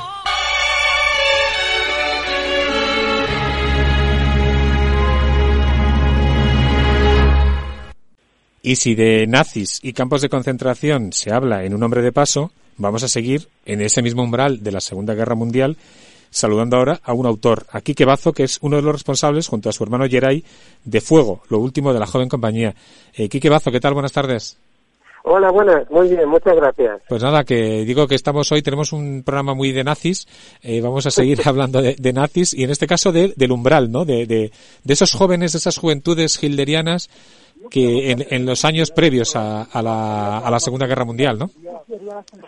[8.63, 12.53] Y si de nazis y campos de concentración se habla en un hombre de paso,
[12.77, 15.77] vamos a seguir en ese mismo umbral de la Segunda Guerra Mundial,
[16.31, 19.69] saludando ahora a un autor, a Quique Bazo, que es uno de los responsables, junto
[19.69, 20.45] a su hermano Geray,
[20.85, 22.75] de Fuego, lo último de la joven compañía.
[23.15, 23.95] Eh, Quique Bazo, ¿qué tal?
[23.95, 24.57] Buenas tardes.
[25.25, 27.01] Hola, buenas, muy bien, muchas gracias.
[27.09, 30.27] Pues nada, que digo que estamos hoy, tenemos un programa muy de nazis,
[30.63, 33.91] eh, vamos a seguir hablando de, de nazis y en este caso de- del umbral,
[33.93, 34.05] ¿no?
[34.05, 34.51] De, de,
[34.83, 37.09] de esos jóvenes, de esas juventudes hilderianas
[37.71, 41.47] que en, en los años previos a, la, a la Segunda Guerra Mundial, ¿no?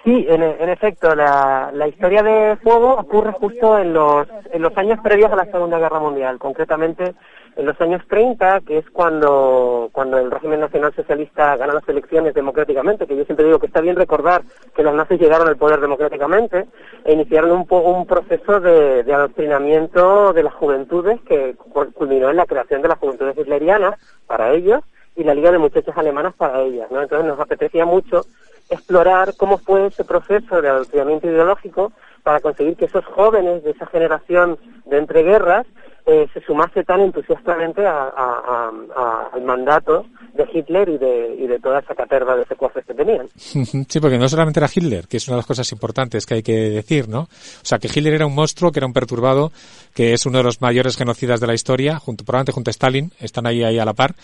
[0.05, 4.77] Sí, en, en efecto, la, la historia de Fuego ocurre justo en los, en los
[4.77, 7.14] años previos a la Segunda Guerra Mundial, concretamente
[7.57, 12.35] en los años 30, que es cuando, cuando el régimen nacional socialista gana las elecciones
[12.35, 14.42] democráticamente, que yo siempre digo que está bien recordar
[14.74, 16.66] que los nazis llegaron al poder democráticamente
[17.05, 22.29] e iniciaron un, po- un proceso de, de adoctrinamiento de las juventudes que cu- culminó
[22.31, 23.94] en la creación de las juventudes hitlerianas
[24.27, 24.81] para ellos
[25.16, 27.03] y la Liga de Muchachas Alemanas para ellas, ¿no?
[27.03, 28.22] Entonces nos apetecía mucho
[28.70, 33.87] explorar cómo fue ese proceso de adoctrinamiento ideológico para conseguir que esos jóvenes de esa
[33.87, 35.66] generación de entreguerras
[36.07, 41.47] eh, se sumase tan entusiastamente a- a- a- al mandato de Hitler y de, y
[41.47, 43.29] de toda esa caterva de secuaces que tenían.
[43.88, 46.43] Sí, porque no solamente era Hitler, que es una de las cosas importantes que hay
[46.43, 47.21] que decir, ¿no?
[47.21, 47.29] O
[47.62, 49.53] sea, que Hitler era un monstruo, que era un perturbado,
[49.95, 53.11] que es uno de los mayores genocidas de la historia, junto, probablemente junto a Stalin,
[53.21, 54.14] están ahí, ahí a la par,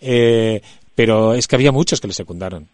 [0.00, 0.60] eh,
[0.94, 2.66] pero es que había muchos que le secundaron.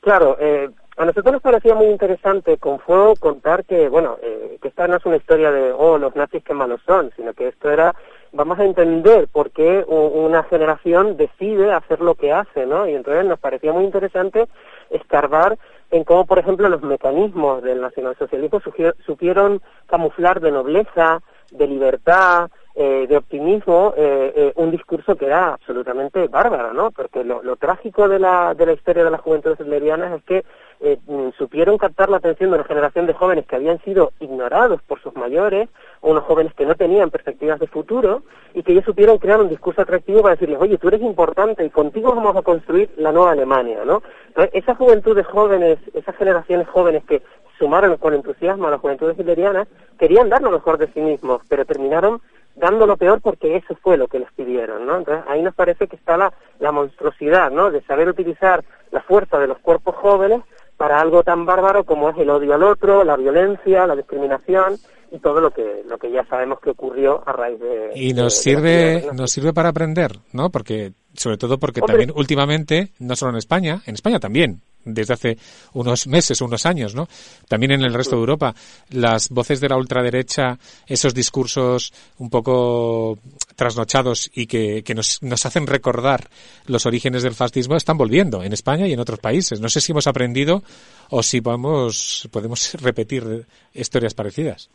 [0.00, 4.68] Claro, eh, a nosotros nos parecía muy interesante con Fuego contar que, bueno, eh, que
[4.68, 7.70] esta no es una historia de, oh, los nazis qué malos son, sino que esto
[7.70, 7.94] era,
[8.32, 12.86] vamos a entender por qué una generación decide hacer lo que hace, ¿no?
[12.86, 14.46] Y entonces nos parecía muy interesante
[14.90, 15.56] escarbar
[15.90, 18.60] en cómo, por ejemplo, los mecanismos del nacionalsocialismo
[19.06, 26.28] supieron camuflar de nobleza, de libertad, eh, de optimismo, eh, un discurso que era absolutamente
[26.28, 26.90] bárbaro, ¿no?
[26.90, 30.44] Porque lo, lo trágico de la, de la historia de las juventudes hitlerianas es que
[30.82, 34.80] eh, mm, supieron captar la atención de una generación de jóvenes que habían sido ignorados
[34.82, 35.68] por sus mayores,
[36.00, 38.22] unos jóvenes que no tenían perspectivas de futuro,
[38.54, 41.70] y que ellos supieron crear un discurso atractivo para decirles, oye, tú eres importante y
[41.70, 44.02] contigo vamos a construir la nueva Alemania, ¿no?
[44.28, 47.22] Entonces, esas juventudes jóvenes, esas generaciones jóvenes que
[47.58, 51.66] sumaron con entusiasmo a las juventudes hitlerianas, querían dar lo mejor de sí mismos, pero
[51.66, 52.22] terminaron
[52.56, 54.96] dando lo peor porque eso fue lo que les pidieron, ¿no?
[54.96, 57.70] Entonces ahí nos parece que está la, la monstruosidad, ¿no?
[57.70, 60.40] De saber utilizar la fuerza de los cuerpos jóvenes
[60.80, 64.78] para algo tan bárbaro como es el odio al otro, la violencia, la discriminación
[65.12, 68.42] y todo lo que lo que ya sabemos que ocurrió a raíz de Y nos
[68.42, 68.54] de- de
[68.94, 70.48] la sirve, nos sirve para aprender, ¿no?
[70.48, 71.94] Porque, sobre todo porque Hombre.
[71.94, 75.38] también últimamente, no solo en España, en España también, desde hace
[75.72, 77.08] unos meses, unos años, ¿no?
[77.48, 78.54] También en el resto de Europa,
[78.90, 83.18] las voces de la ultraderecha, esos discursos un poco
[83.56, 86.28] trasnochados y que, que nos, nos hacen recordar
[86.66, 89.60] los orígenes del fascismo están volviendo en España y en otros países.
[89.60, 90.62] No sé si hemos aprendido
[91.10, 94.70] o si podemos, podemos repetir historias parecidas.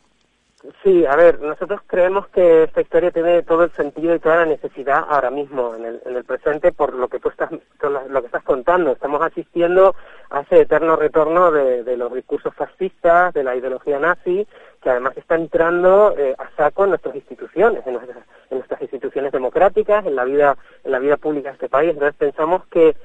[0.84, 4.45] Sí, a ver, nosotros creemos que esta historia tiene todo el sentido y toda la
[4.45, 7.49] necesidad ahora mismo, en el, en el presente, por lo que tú estás,
[7.82, 8.91] lo que estás contando.
[8.91, 9.95] Estamos asistiendo
[10.30, 14.47] a ese eterno retorno de, de los discursos fascistas, de la ideología nazi,
[14.82, 18.17] que además está entrando eh, a saco en nuestras instituciones, en nuestras,
[18.49, 21.91] en nuestras instituciones democráticas, en la vida, en la vida pública de este país.
[21.91, 22.95] Entonces pensamos que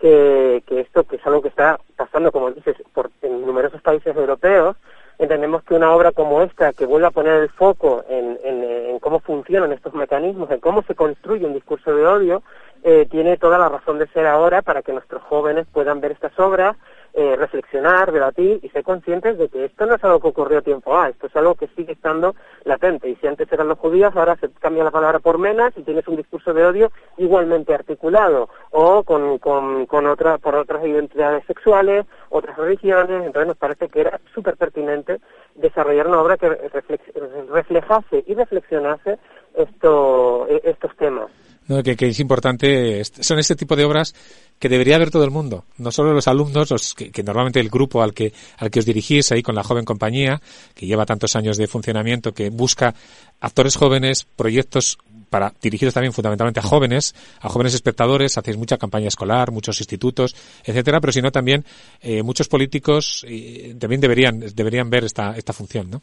[0.00, 4.16] que, que esto que es algo que está pasando, como dices, por, en numerosos países
[4.16, 4.76] europeos,
[5.20, 9.20] entendemos que una obra como esta, que vuelve a poner el foco en, en, cómo
[9.20, 12.42] funcionan estos mecanismos, en cómo se construye un discurso de odio,
[12.82, 16.38] eh, tiene toda la razón de ser ahora para que nuestros jóvenes puedan ver estas
[16.38, 16.76] obras,
[17.12, 20.96] eh, reflexionar, debatir y ser conscientes de que esto no es algo que ocurrió tiempo
[20.96, 23.08] A, esto es algo que sigue estando latente.
[23.10, 26.08] Y si antes eran los judíos, ahora se cambia la palabra por menas y tienes
[26.08, 32.06] un discurso de odio igualmente articulado o con, con, con otra, por otras identidades sexuales,
[32.30, 33.26] otras religiones.
[33.26, 35.20] Entonces nos parece que era súper pertinente
[35.54, 39.18] desarrollar una obra que reflejase y reflexionase
[39.54, 41.30] esto, e, estos temas.
[41.68, 44.14] No, que, que, es importante, son este tipo de obras
[44.60, 48.02] que debería ver todo el mundo, no solo los alumnos, los que, normalmente el grupo
[48.02, 50.40] al que, al que os dirigís ahí con la joven compañía,
[50.74, 52.94] que lleva tantos años de funcionamiento, que busca
[53.40, 54.98] actores jóvenes, proyectos
[55.30, 60.36] para dirigidos también fundamentalmente a jóvenes, a jóvenes espectadores, hacéis mucha campaña escolar, muchos institutos,
[60.62, 61.64] etcétera, pero si no también
[62.02, 66.02] eh, muchos políticos eh, también deberían deberían ver esta esta función, ¿no?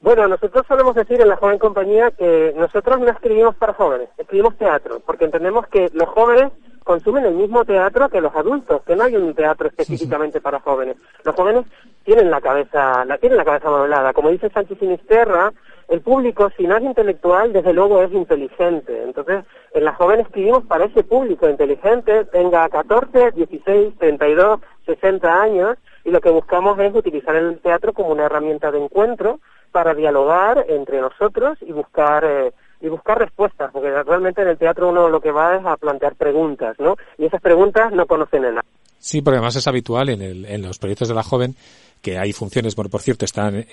[0.00, 4.58] Bueno, nosotros solemos decir en la joven compañía que nosotros no escribimos para jóvenes, escribimos
[4.58, 6.50] teatro, porque entendemos que los jóvenes
[6.84, 10.96] consumen el mismo teatro que los adultos, que no hay un teatro específicamente para jóvenes.
[11.24, 11.66] Los jóvenes
[12.04, 14.12] tienen la cabeza, la tienen la cabeza amueblada.
[14.12, 15.52] Como dice Sánchez Sinisterra,
[15.88, 19.02] el público, si no es intelectual, desde luego es inteligente.
[19.02, 25.76] Entonces, en la joven escribimos para ese público inteligente, tenga 14, 16, 32, 60 años,
[26.04, 29.40] y lo que buscamos es utilizar el teatro como una herramienta de encuentro
[29.70, 34.88] para dialogar entre nosotros y buscar eh, y buscar respuestas, porque realmente en el teatro
[34.88, 36.96] uno lo que va es a plantear preguntas, ¿no?
[37.16, 38.64] Y esas preguntas no conocen nada.
[39.02, 41.56] Sí, porque además es habitual en, el, en los proyectos de la joven
[42.02, 43.64] que hay funciones, bueno, por cierto, están,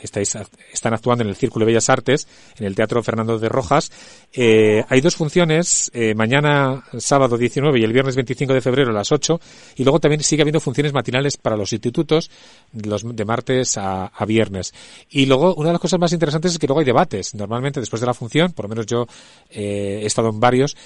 [0.94, 3.92] actuando en el Círculo de Bellas Artes, en el Teatro Fernando de Rojas.
[4.32, 8.94] Eh, hay dos funciones, eh, mañana sábado 19 y el viernes 25 de febrero a
[8.94, 9.42] las 8,
[9.78, 12.30] y luego también sigue habiendo funciones matinales para los institutos,
[12.72, 14.74] los de martes a, a viernes.
[15.10, 17.34] Y luego, una de las cosas más interesantes es que luego hay debates.
[17.34, 19.08] Normalmente, después de la función, por lo menos yo
[19.50, 20.78] eh, he estado en varios,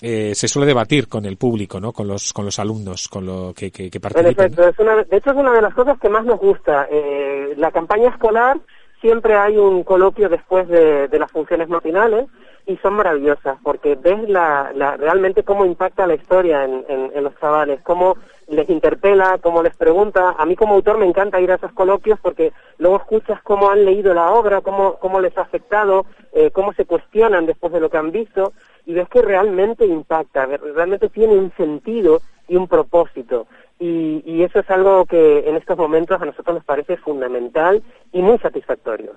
[0.00, 1.92] eh, se suele debatir con el público, ¿no?
[1.92, 4.52] Con los, con los alumnos, con lo que, que, que participan.
[4.52, 6.86] Es una, de hecho, es una de las cosas que más nos gusta.
[6.90, 8.58] Eh, la campaña escolar
[9.00, 12.26] siempre hay un coloquio después de, de las funciones matinales
[12.68, 17.24] y son maravillosas porque ves la, la, realmente cómo impacta la historia en, en, en,
[17.24, 20.34] los chavales, cómo les interpela, cómo les pregunta.
[20.38, 23.86] A mí como autor me encanta ir a esos coloquios porque luego escuchas cómo han
[23.86, 26.04] leído la obra, cómo, cómo les ha afectado,
[26.34, 28.52] eh, cómo se cuestionan después de lo que han visto
[28.84, 33.46] y ves que realmente impacta, realmente tiene un sentido y un propósito.
[33.80, 38.20] Y, y, eso es algo que en estos momentos a nosotros nos parece fundamental y
[38.20, 39.12] muy satisfactorio.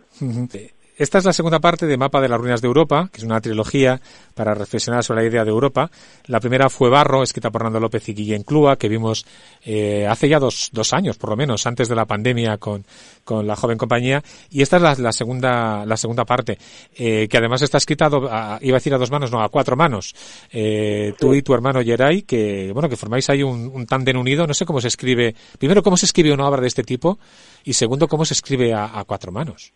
[0.97, 3.39] Esta es la segunda parte de Mapa de las Ruinas de Europa, que es una
[3.39, 4.01] trilogía
[4.36, 5.89] para reflexionar sobre la idea de Europa.
[6.27, 9.25] La primera fue Barro, escrita por Nando López y Guillén Clúa, que vimos
[9.63, 12.86] eh, hace ya dos, dos, años, por lo menos, antes de la pandemia con,
[13.23, 14.21] con la joven compañía.
[14.49, 16.58] Y esta es la, la segunda, la segunda parte,
[16.95, 19.75] eh, que además está escrita, a, iba a decir a dos manos, no, a cuatro
[19.77, 20.13] manos.
[20.51, 24.45] Eh, tú y tu hermano Yeray, que, bueno, que formáis ahí un, un tándem unido.
[24.45, 27.17] No sé cómo se escribe, primero, cómo se escribe una obra de este tipo
[27.63, 29.73] y segundo, cómo se escribe a, a cuatro manos.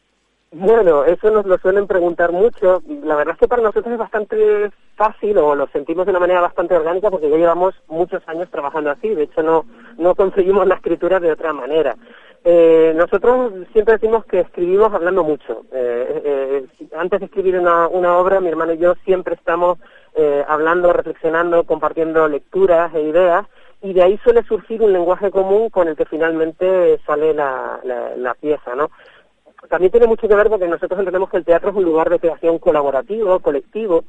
[0.57, 2.81] Bueno, eso nos lo suelen preguntar mucho.
[3.03, 6.39] La verdad es que para nosotros es bastante fácil o lo sentimos de una manera
[6.39, 9.09] bastante orgánica porque ya llevamos muchos años trabajando así.
[9.09, 9.65] De hecho, no,
[9.97, 11.97] no conseguimos la escritura de otra manera.
[12.45, 15.63] Eh, nosotros siempre decimos que escribimos hablando mucho.
[15.73, 16.65] Eh, eh,
[16.95, 19.77] antes de escribir una, obra, mi hermano y yo siempre estamos
[20.47, 23.45] hablando, reflexionando, compartiendo lecturas e ideas
[23.81, 28.15] y de ahí suele surgir un lenguaje común con el que finalmente sale la, la,
[28.15, 28.89] la pieza, ¿no?
[29.69, 32.19] También tiene mucho que ver porque nosotros entendemos que el teatro es un lugar de
[32.19, 34.03] creación colaborativo, colectivo,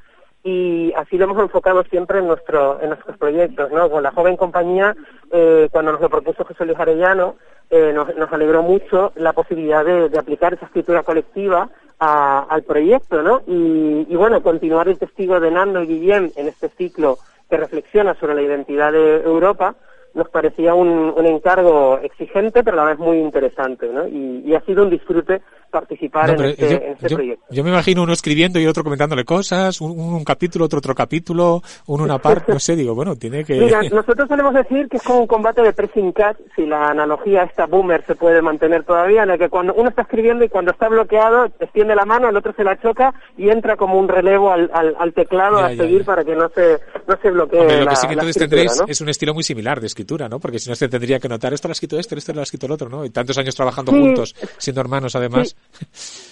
[0.45, 3.91] y así lo hemos enfocado siempre en, nuestro, en nuestros proyectos, ¿no?
[3.91, 4.95] Con la joven compañía,
[5.33, 7.35] eh, cuando nos lo propuso José Luis Arellano,
[7.69, 13.43] eh, nos, alegró mucho la posibilidad de, aplicar esa escritura colectiva al proyecto, ¿no?
[13.47, 17.19] Y, y, bueno, continuar el testigo de Nando y Guillem en este ciclo
[17.51, 19.75] que reflexiona sobre la identidad de Europa,
[20.17, 24.09] nos parecía un, un, encargo exigente, pero a la vez muy interesante, ¿no?
[24.09, 27.45] Y, y ha sido un disfrute participar no, en, este, yo, en, este, yo, proyecto.
[27.51, 31.63] Yo me imagino uno escribiendo y otro comentándole cosas, un, un capítulo, otro otro capítulo,
[31.87, 33.55] uno una parte, no sé, digo, bueno, tiene que...
[33.55, 37.43] Mira, nosotros solemos decir que es como un combate de pressing catch, si la analogía
[37.45, 40.73] esta boomer se puede mantener todavía, en el que cuando uno está escribiendo y cuando
[40.73, 44.53] está bloqueado, extiende la mano, el otro se la choca y entra como un relevo
[44.53, 46.05] al, al, al teclado ya, a ya, seguir ya.
[46.07, 48.79] para que no se, no se bloquee Hombre, lo la, que sí que entonces tendréis
[48.81, 48.87] ¿no?
[48.89, 50.39] es un estilo muy similar de escritura, ¿no?
[50.39, 52.45] Porque si no se tendría que notar, esto lo ha escrito este, esto lo ha
[52.45, 53.05] escrito el otro, ¿no?
[53.05, 54.01] Y tantos años trabajando Sí.
[54.01, 55.53] juntos, siendo hermanos además.
[55.53, 55.57] Eh,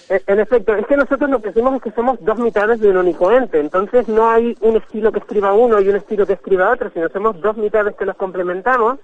[0.09, 2.97] En efecto, es que nosotros lo que decimos es que somos dos mitades de un
[2.97, 6.71] único ente, entonces no hay un estilo que escriba uno y un estilo que escriba
[6.71, 8.99] otro, sino somos dos mitades que nos complementamos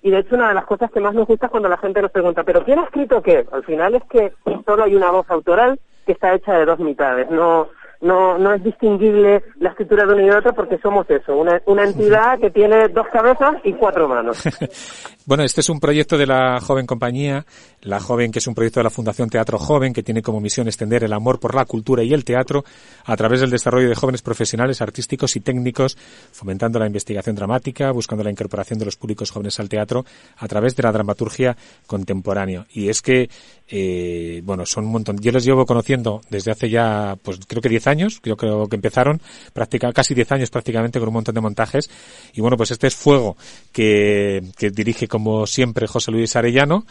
[0.00, 2.00] y de hecho una de las cosas que más nos gusta es cuando la gente
[2.02, 3.44] nos pregunta, ¿pero quién ha escrito qué?
[3.50, 4.32] Al final es que
[4.64, 7.68] solo hay una voz autoral que está hecha de dos mitades, no
[8.00, 11.60] no, no es distinguible la escritura de uno y de otro porque somos eso, una,
[11.66, 14.42] una entidad que tiene dos cabezas y cuatro manos.
[15.26, 17.46] Bueno, este es un proyecto de la Joven Compañía,
[17.80, 20.66] la Joven que es un proyecto de la Fundación Teatro Joven que tiene como misión
[20.66, 22.62] extender el amor por la cultura y el teatro
[23.06, 25.96] a través del desarrollo de jóvenes profesionales, artísticos y técnicos,
[26.30, 30.04] fomentando la investigación dramática, buscando la incorporación de los públicos jóvenes al teatro
[30.36, 32.66] a través de la dramaturgia contemporánea.
[32.74, 33.30] Y es que,
[33.68, 35.18] eh, bueno, son un montón.
[35.18, 38.76] Yo les llevo conociendo desde hace ya, pues creo que 10 años, yo creo que
[38.76, 39.20] empezaron,
[39.52, 41.90] práctica, casi 10 años prácticamente con un montón de montajes.
[42.34, 43.36] Y bueno, pues este es Fuego
[43.72, 46.84] que, que dirige como siempre José Luis Arellano.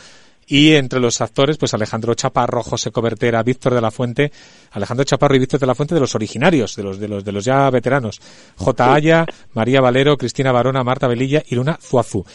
[0.46, 4.32] Y entre los actores, pues Alejandro Chaparro, José Cobertera, Víctor de la Fuente,
[4.72, 7.32] Alejandro Chaparro y Víctor de la Fuente de los originarios, de los, de los, de
[7.32, 8.20] los ya veteranos.
[8.58, 8.94] J.
[8.94, 12.26] Aya, María Valero, Cristina Barona, Marta Velilla y Luna Zuazú.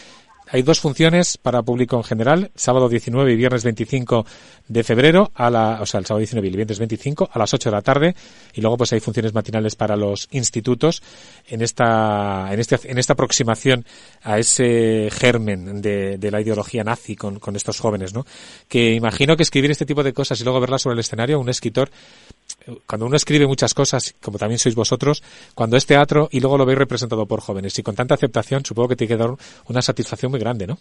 [0.50, 4.24] Hay dos funciones para público en general, sábado 19 y viernes 25
[4.68, 7.52] de febrero, a la, o sea, el sábado 19 y el viernes 25 a las
[7.52, 8.14] 8 de la tarde,
[8.54, 11.02] y luego pues hay funciones matinales para los institutos
[11.48, 13.84] en esta, en este, en esta aproximación
[14.22, 18.24] a ese germen de, de la ideología nazi con, con estos jóvenes, ¿no?
[18.68, 21.48] Que imagino que escribir este tipo de cosas y luego verlas sobre el escenario, un
[21.48, 21.90] escritor
[22.86, 25.22] cuando uno escribe muchas cosas, como también sois vosotros,
[25.54, 28.88] cuando es teatro y luego lo veis representado por jóvenes y con tanta aceptación, supongo
[28.88, 29.30] que tiene que dar
[29.68, 30.78] una satisfacción muy grande, ¿no?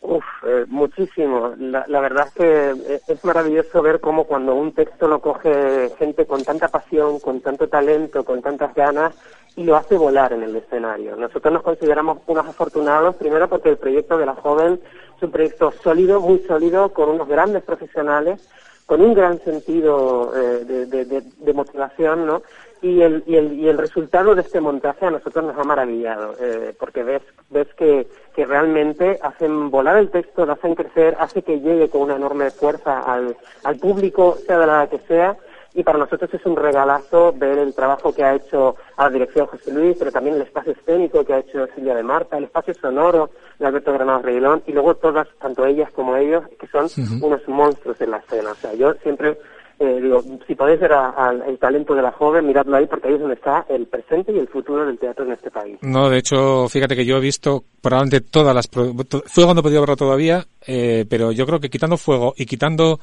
[0.00, 1.54] Uf, eh, muchísimo.
[1.58, 6.26] La, la, verdad es que es maravilloso ver cómo cuando un texto lo coge gente
[6.26, 9.14] con tanta pasión, con tanto talento, con tantas ganas
[9.54, 11.14] y lo hace volar en el escenario.
[11.14, 14.80] Nosotros nos consideramos unos afortunados, primero porque el proyecto de la joven
[15.16, 18.40] es un proyecto sólido, muy sólido, con unos grandes profesionales
[18.86, 22.42] con un gran sentido eh, de, motivación, ¿no?
[22.80, 26.34] Y el, y, el, y el resultado de este montaje a nosotros nos ha maravillado,
[26.40, 31.42] eh, porque ves, ves que, que realmente hacen volar el texto, lo hacen crecer, hace
[31.42, 35.36] que llegue con una enorme fuerza al, al público, sea de la que sea,
[35.74, 39.46] y para nosotros es un regalazo ver el trabajo que ha hecho a la dirección
[39.46, 42.74] José Luis, pero también el espacio escénico que ha hecho Silvia de Marta, el espacio
[42.74, 46.88] sonoro de Alberto Granados Reguilón, y luego todas, tanto ellas como ellos, que son uh
[46.88, 47.24] -huh.
[47.24, 48.50] unos monstruos en la escena.
[48.50, 49.38] O sea, yo siempre
[49.78, 53.08] eh, digo, si podéis ver a, a, el talento de la joven, miradlo ahí, porque
[53.08, 55.78] ahí es donde está el presente y el futuro del teatro en este país.
[55.82, 58.68] No, de hecho, fíjate que yo he visto probablemente todas las...
[58.68, 63.00] Fuego no he podido verlo todavía, eh, pero yo creo que quitando Fuego y quitando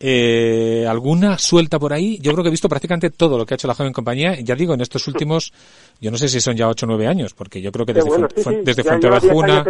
[0.00, 2.18] eh, alguna suelta por ahí.
[2.20, 4.34] Yo creo que he visto prácticamente todo lo que ha hecho la joven compañía.
[4.40, 5.52] Ya digo, en estos últimos,
[6.00, 8.08] yo no sé si son ya 8 o 9 años, porque yo creo que desde,
[8.08, 8.60] bueno, Fu sí, sí.
[8.64, 9.64] desde Fuentevejuna,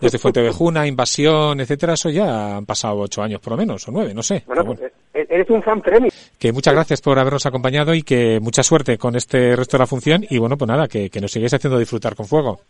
[0.00, 4.14] desde Fuentevejuna, Invasión, etcétera, eso ya han pasado 8 años por lo menos, o 9,
[4.14, 4.44] no sé.
[4.46, 4.80] Bueno, bueno.
[4.80, 6.10] Pues, eres un fan premio.
[6.38, 9.86] Que muchas gracias por habernos acompañado y que mucha suerte con este resto de la
[9.86, 12.60] función y bueno, pues nada, que, que nos sigáis haciendo disfrutar con fuego.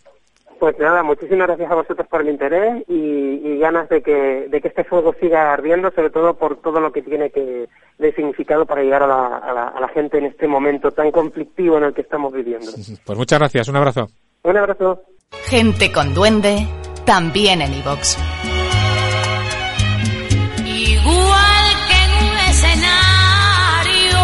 [0.64, 4.62] Pues nada, muchísimas gracias a vosotros por el interés y, y, ganas de que, de
[4.62, 8.64] que este fuego siga ardiendo, sobre todo por todo lo que tiene que de significado
[8.64, 11.84] para llegar a la, a, la, a la gente en este momento tan conflictivo en
[11.84, 12.72] el que estamos viviendo.
[13.04, 14.06] Pues muchas gracias, un abrazo.
[14.42, 15.02] Un abrazo.
[15.50, 16.66] Gente con duende,
[17.04, 18.16] también en iVox.
[20.64, 24.18] Igual que en un escenario,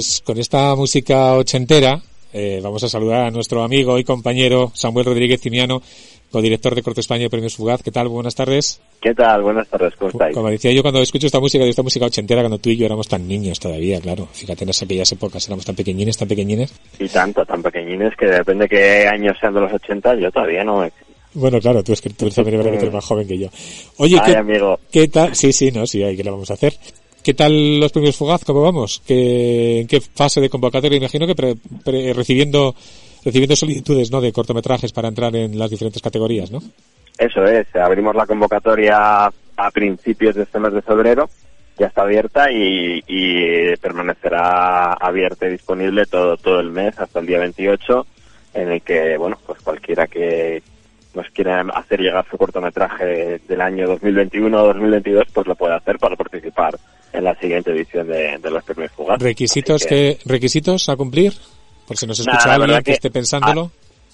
[0.02, 2.00] Pues con esta música ochentera
[2.32, 5.80] eh, vamos a saludar a nuestro amigo y compañero Samuel Rodríguez Cimiano,
[6.28, 7.84] codirector de Corte España y Premios Fugaz.
[7.84, 8.08] ¿Qué tal?
[8.08, 8.82] Buenas tardes.
[9.00, 9.42] ¿Qué tal?
[9.42, 10.34] Buenas tardes, ¿cómo estáis?
[10.34, 13.06] Como decía yo cuando escucho esta música, esta música ochentera, cuando tú y yo éramos
[13.06, 14.26] tan niños todavía, claro.
[14.32, 16.74] Fíjate en aquellas épocas, éramos tan pequeñines, tan pequeñines.
[16.98, 20.64] Y tanto, tan pequeñines que depende de qué años sean de los 80, yo todavía
[20.64, 20.90] no me...
[21.34, 23.46] Bueno, claro, tú es que tú también eres más joven que yo.
[23.98, 24.80] Oye, Ay, ¿qué, amigo.
[24.90, 25.36] ¿qué tal?
[25.36, 26.74] Sí, sí, no, sí, ¿qué le vamos a hacer?
[27.22, 28.44] ¿Qué tal los premios Fugaz?
[28.44, 29.02] ¿Cómo vamos?
[29.06, 30.98] ¿Qué, ¿En qué fase de convocatoria?
[30.98, 31.54] Imagino que pre,
[31.84, 32.74] pre, recibiendo
[33.24, 34.20] recibiendo solicitudes ¿no?
[34.20, 36.60] de cortometrajes para entrar en las diferentes categorías, ¿no?
[37.16, 41.30] Eso es, abrimos la convocatoria a principios de este mes de febrero,
[41.78, 47.26] ya está abierta y, y permanecerá abierta y disponible todo, todo el mes hasta el
[47.26, 48.06] día 28,
[48.54, 50.62] en el que, bueno, pues cualquiera que
[51.14, 55.98] nos quiera hacer llegar su cortometraje del año 2021 o 2022, pues lo puede hacer
[55.98, 56.78] para participar
[57.12, 59.20] en la siguiente edición de, de los premios Fugaz.
[59.20, 60.18] ¿Requisitos, que...
[60.22, 60.28] que...
[60.28, 61.32] ¿Requisitos a cumplir?
[61.86, 63.70] Por si nos escucha Nada, alguien que, que, esté pensándolo.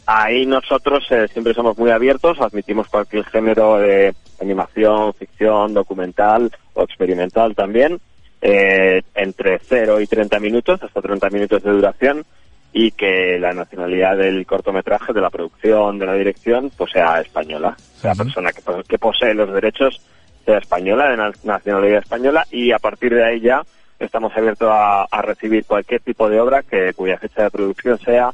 [0.06, 6.82] ahí nosotros eh, siempre somos muy abiertos, admitimos cualquier género de animación, ficción, documental o
[6.82, 8.00] experimental también,
[8.40, 12.24] eh, entre 0 y 30 minutos, hasta 30 minutos de duración,
[12.72, 17.76] y que la nacionalidad del cortometraje, de la producción, de la dirección, pues sea española.
[18.02, 20.00] La persona que, que posee los derechos
[20.44, 23.62] sea española, de na- nacionalidad española, y a partir de ahí ya
[23.98, 28.30] estamos abiertos a, a recibir cualquier tipo de obra que cuya fecha de producción sea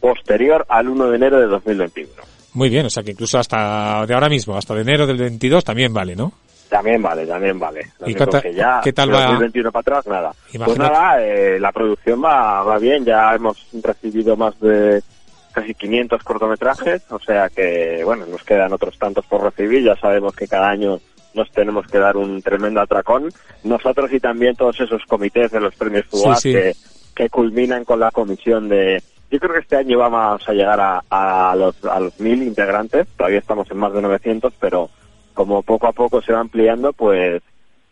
[0.00, 2.10] posterior al 1 de enero de 2021.
[2.54, 5.62] Muy bien, o sea que incluso hasta de ahora mismo, hasta de enero del 22
[5.64, 6.32] también vale, ¿no?
[6.68, 7.92] También vale, también vale.
[8.00, 9.26] Lo ¿Y único qué tal- que ya qué tal va?
[9.26, 10.32] 2021 para atrás, nada.
[10.64, 15.00] Pues nada, eh, la producción va, va bien, ya hemos recibido más de
[15.52, 20.34] casi 500 cortometrajes, o sea que, bueno, nos quedan otros tantos por recibir, ya sabemos
[20.34, 20.98] que cada año
[21.34, 23.28] nos tenemos que dar un tremendo atracón,
[23.64, 26.52] nosotros y también todos esos comités de los premios Sí, sí.
[26.52, 26.72] que,
[27.14, 29.02] que culminan con la comisión de...
[29.30, 33.06] Yo creo que este año vamos a llegar a, a los a los mil integrantes,
[33.16, 34.88] todavía estamos en más de 900, pero
[35.36, 37.42] como poco a poco se va ampliando, pues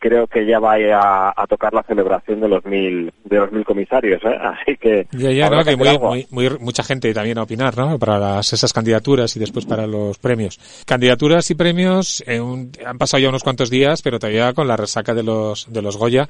[0.00, 3.64] creo que ya va a, a tocar la celebración de los mil de los mil
[3.64, 4.36] comisarios, ¿eh?
[4.42, 5.64] así que Ya, ¿no?
[5.64, 7.98] Que muy, muy, muy- mucha gente también a opinar, ¿no?
[7.98, 10.58] Para las, esas candidaturas y después para los premios.
[10.84, 14.76] Candidaturas y premios, en un- han pasado ya unos cuantos días, pero todavía con la
[14.76, 16.28] resaca de los, de los Goya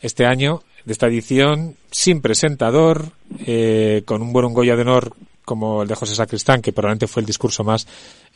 [0.00, 3.02] este año, de esta edición, sin presentador,
[3.46, 5.12] eh, con un buen Goya de honor
[5.44, 7.86] como el de José Sacristán, que probablemente fue el discurso más,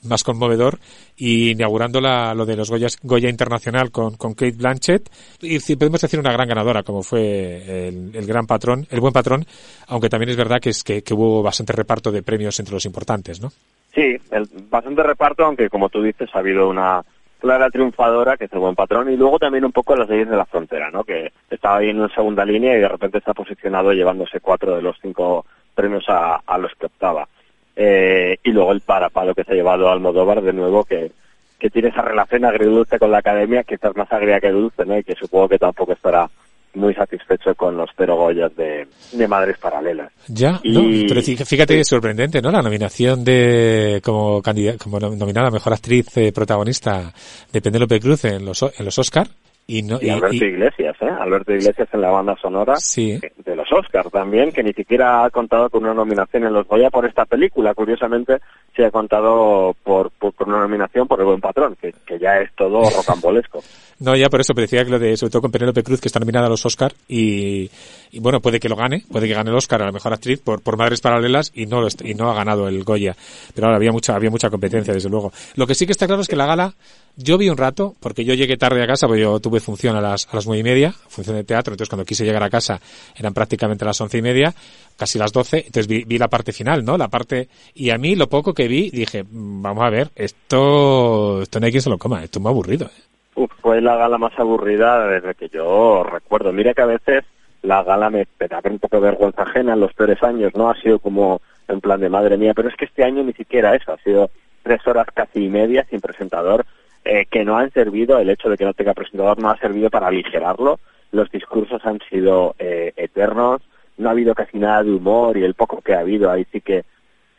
[0.05, 0.79] más conmovedor,
[1.17, 5.09] y inaugurando la, lo de los Goyas, Goya Internacional con, con Kate Blanchett,
[5.41, 9.45] y podemos decir una gran ganadora, como fue el, el gran patrón, el buen patrón,
[9.89, 13.41] aunque también es verdad que, es que, hubo bastante reparto de premios entre los importantes,
[13.41, 13.51] ¿no?
[13.95, 17.03] Sí, el, bastante reparto, aunque como tú dices ha habido una
[17.41, 20.37] clara triunfadora, que es el buen patrón, y luego también un poco las leyes de
[20.37, 21.05] la frontera, ¿no?
[21.05, 24.97] Que estaba ahí en segunda línea y de repente está posicionado llevándose cuatro de los
[25.01, 25.47] cinco
[25.77, 27.29] premios a, a los que optaba.
[27.77, 31.13] Eh, y luego el parapalo que se ha llevado Almodóvar, de nuevo, que,
[31.59, 34.99] que tiene esa relación agridulce con la academia, quizás más agria que dulce, ¿no?
[34.99, 36.29] Y que supongo que tampoco estará
[36.75, 40.13] muy satisfecho con los cero Goyas de, de Madres Paralelas.
[40.29, 40.83] Ya, Y- ¿no?
[41.09, 42.51] Pero fí- fíjate, es sorprendente, ¿no?
[42.51, 47.13] La nominación de, como candidata, como nom- nominada a mejor actriz eh, protagonista
[47.53, 49.27] de Penélope Cruz en los, en los Oscar.
[49.69, 51.09] Y no, Y Alberto Iglesias, ¿eh?
[51.19, 55.69] Alberto Iglesias en la banda sonora de los Oscars también, que ni siquiera ha contado
[55.71, 57.75] con una nominación en los Goya por esta película.
[57.75, 58.39] Curiosamente,
[58.77, 62.39] se ha contado por, por, por una nominación por El Buen Patrón, que, que ya
[62.39, 63.61] es todo rocambolesco.
[63.99, 66.09] No, ya por eso, pero decía que lo de, sobre todo con Penélope Cruz, que
[66.09, 67.71] está nominada a los Oscar, y,
[68.17, 70.41] y bueno, puede que lo gane, puede que gane el Oscar a la mejor actriz
[70.41, 73.15] por, por Madres Paralelas y no, lo y no ha ganado el Goya.
[73.55, 75.33] Pero ahora había mucha, había mucha competencia, desde luego.
[75.55, 76.73] Lo que sí que está claro es que la gala,
[77.17, 80.01] yo vi un rato, porque yo llegué tarde a casa, porque yo tuve función a
[80.01, 82.81] las, a las nueve y media, función de teatro, entonces cuando quise llegar a casa
[83.15, 84.55] eran prácticamente las once y media,
[84.97, 86.97] casi las doce, entonces vi, vi la parte final, ¿no?
[86.97, 91.43] La parte, y a mí lo poco que vi, dije, "Mm, vamos a ver, esto,
[91.43, 92.87] esto no hay quien se lo coma, esto es muy aburrido.
[92.87, 93.47] ¿eh?
[93.61, 96.55] Fue la gala más aburrida desde que yo recuerdo.
[96.55, 97.25] Mira que a veces
[97.67, 100.71] la gala me da un poco de vergüenza ajena en los peores años, ¿no?
[100.71, 103.75] Ha sido como en plan de madre mía, pero es que este año ni siquiera
[103.75, 104.31] eso, ha sido
[104.63, 106.65] tres horas casi y media sin presentador,
[107.05, 109.91] eh, que no han servido, el hecho de que no tenga presentador no ha servido
[109.91, 110.79] para aligerarlo,
[111.11, 113.63] los discursos han sido eh, eternos,
[113.99, 116.61] no ha habido casi nada de humor y el poco que ha habido ahí sí
[116.61, 116.85] que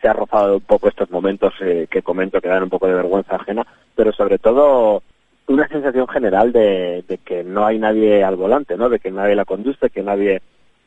[0.01, 2.95] se ha rozado un poco estos momentos eh, que comento que dan un poco de
[2.95, 3.65] vergüenza ajena,
[3.95, 5.03] pero sobre todo
[5.47, 8.89] una sensación general de, que no hay nadie al volante, ¿no?
[8.89, 10.41] De que nadie la conduce, que nadie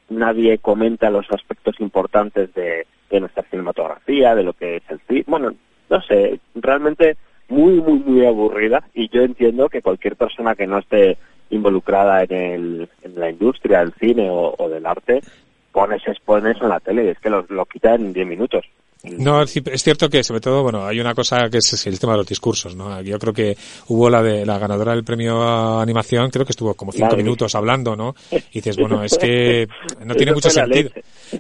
[0.08, 5.24] nadie comenta los aspectos importantes de, de nuestra cinematografía, de lo que es el cine.
[5.26, 5.54] Bueno,
[5.88, 7.16] no sé, realmente
[7.48, 11.16] muy, muy, muy aburrida y yo entiendo que cualquier persona que no esté
[11.50, 15.20] involucrada en, el, en la industria del cine o, o del arte
[15.72, 18.26] pone, se expone eso en la tele y es que lo, lo quita en 10
[18.26, 18.64] minutos.
[19.02, 21.98] No, es ci- es cierto que sobre todo, bueno, hay una cosa que es el
[21.98, 23.00] tema de los discursos, ¿no?
[23.00, 23.56] Yo creo que
[23.88, 27.22] hubo la de la ganadora del premio a animación, creo que estuvo como cinco Madre
[27.22, 28.14] minutos hablando, ¿no?
[28.30, 29.66] Y dices, bueno, es que
[30.04, 30.90] no tiene mucho sentido.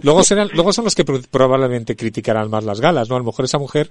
[0.02, 3.16] Luego serán, luego son los que pro- probablemente criticarán más las galas, ¿no?
[3.16, 3.90] A lo mejor esa mujer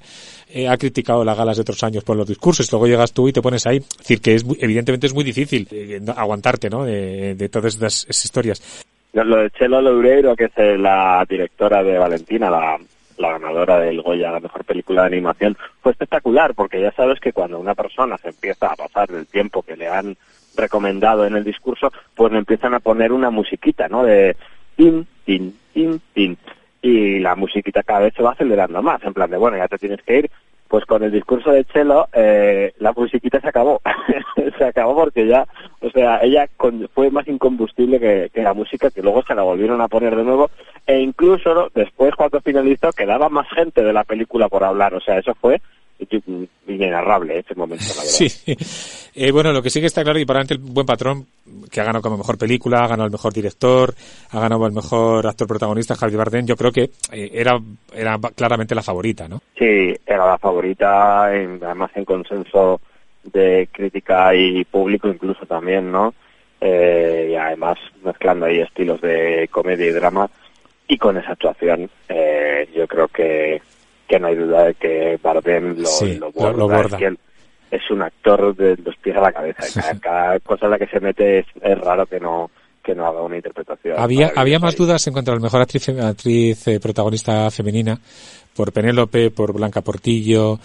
[0.50, 3.34] eh, ha criticado las galas de otros años por los discursos, luego llegas tú y
[3.34, 3.78] te pones ahí.
[3.78, 6.84] Es decir, que es muy- evidentemente es muy difícil eh, no- aguantarte, ¿no?
[6.86, 8.84] De, de todas estas esas historias.
[9.14, 12.78] Lo lo de Chelo Loureiro, que es eh, la directora de Valentina, la,
[13.20, 17.34] la ganadora del Goya, la mejor película de animación, fue espectacular, porque ya sabes que
[17.34, 20.16] cuando una persona se empieza a pasar del tiempo que le han
[20.56, 24.04] recomendado en el discurso, pues le empiezan a poner una musiquita, ¿no?
[24.04, 24.36] De
[24.76, 26.38] tin, tin, tin, tin.
[26.82, 29.78] Y la musiquita cada vez se va acelerando más, en plan de, bueno, ya te
[29.78, 30.32] tienes que ir.
[30.70, 33.82] Pues con el discurso de Chelo, eh, la musiquita se acabó.
[34.58, 35.48] se acabó porque ya,
[35.82, 39.82] o sea, ella con- fue más incombustible que, la música, que luego se la volvieron
[39.82, 40.52] a poner de nuevo.
[40.86, 45.18] e incluso después cuando finalizó quedaba más gente de la película por hablar, o sea,
[45.18, 45.60] eso fue
[46.68, 48.10] inenarrable ese momento, la verdad.
[48.10, 48.28] Sí.
[49.16, 51.26] Eh, bueno, lo que sí que está claro y para el buen patrón,
[51.72, 53.94] que ha ganado como mejor película, ha ganado el mejor director,
[54.32, 57.60] ha ganado el mejor actor protagonista, Javier Bardem, yo creo que eh, era,
[57.94, 59.42] era claramente la favorita, ¿no?
[59.58, 62.80] Sí, era la favorita, en- además en consenso
[63.24, 66.14] de crítica y público incluso también, ¿no?
[66.62, 70.30] Eh, y además mezclando ahí estilos de comedia y drama
[70.88, 73.62] y con esa actuación eh, yo creo que,
[74.10, 76.98] que no hay duda de que Bardem lo, Sí, lo borda, lo borda.
[76.98, 77.20] Es, que él
[77.72, 79.82] es un actor de los pies a la cabeza.
[79.82, 82.50] Cada, cada cosa en la que se mete es, es raro que no
[82.82, 84.00] que no haga una interpretación.
[84.00, 88.00] Había, había más dudas en cuanto a la mejor actriz, actriz eh, protagonista femenina,
[88.56, 90.58] por Penélope, por Blanca Portillo.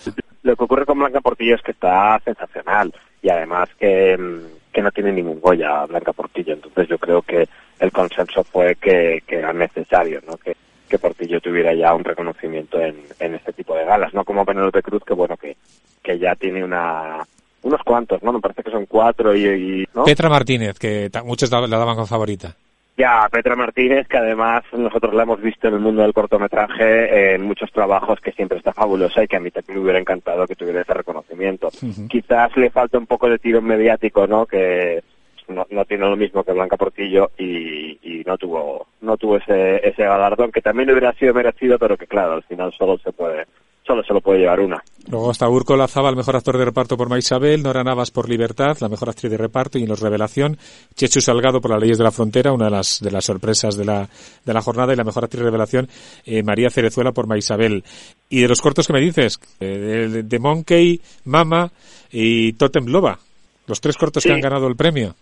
[0.43, 4.81] Lo que ocurre con Blanca Portillo es que está sensacional y además que, mm, que
[4.81, 6.55] no tiene ningún Goya Blanca Portillo.
[6.55, 7.47] Entonces yo creo que
[7.81, 10.37] el consenso fue que, que era necesario, ¿no?
[10.39, 10.57] Que,
[10.89, 14.83] que Portillo tuviera ya un reconocimiento en, en este tipo de galas, no como Penélope
[14.83, 15.57] Cruz, que bueno, que,
[16.03, 17.27] que ya tiene una
[17.63, 18.33] unos cuantos, ¿no?
[18.33, 20.05] Me parece que son cuatro y, y- ¿no?
[20.05, 22.55] Petra Martínez, que muchos la, la daban como favorita.
[22.97, 27.43] Ya, Petra Martínez, que además nosotros la hemos visto en el mundo del cortometraje en
[27.43, 30.55] muchos trabajos que siempre está fabulosa y que a mí también me hubiera encantado que
[30.55, 31.71] tuviera ese reconocimiento.
[32.09, 34.47] Quizás le falta un poco de tiro mediático, ¿no?
[34.47, 35.03] Que
[35.49, 39.87] no, no tiene lo mismo que Blanca Portillo y, y no tuvo no tuvo ese,
[39.87, 43.13] ese galardón que también le hubiera sido merecido, pero que claro, al final solo se
[43.13, 43.45] puede
[43.87, 44.83] solo se lo puede llevar una.
[45.11, 48.79] Luego está Urco Lazaba, el mejor actor de reparto por Maisabel, Nora Navas por Libertad,
[48.81, 50.57] la mejor actriz de reparto y en los Revelación,
[50.95, 53.85] Chechu Salgado por Las Leyes de la Frontera, una de las, de las sorpresas de
[53.85, 54.09] la,
[54.47, 55.87] de la jornada y la mejor actriz de Revelación,
[56.25, 57.85] eh, María Cerezuela por Maisabel.
[58.31, 59.67] Y de los cortos que me dices, eh,
[60.11, 61.71] de, de Monkey, Mama
[62.11, 63.19] y Totem Loba,
[63.67, 64.31] los tres cortos Sí.
[64.31, 65.15] que han ganado el premio.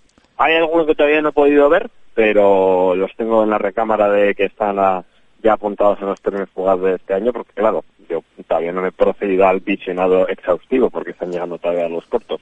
[0.43, 4.35] Hay algunos que todavía no he podido ver, pero los tengo en la recámara de
[4.35, 5.05] que están ah,
[5.41, 8.89] ya apuntados en los premios fugaz de este año, porque claro, yo todavía no me
[8.89, 12.41] he procedido al visionado exhaustivo, porque están llegando todavía los cortos.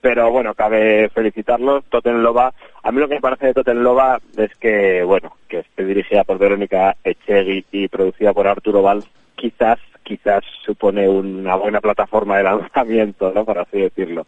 [0.00, 1.82] Pero bueno, cabe felicitarlos.
[1.86, 6.22] Totenlova, a mí lo que me parece de Totenlova es que, bueno, que esté dirigida
[6.22, 12.44] por Verónica Echegui y producida por Arturo Valls, quizás, quizás supone una buena plataforma de
[12.44, 13.44] lanzamiento, ¿no?
[13.44, 14.24] Por así decirlo.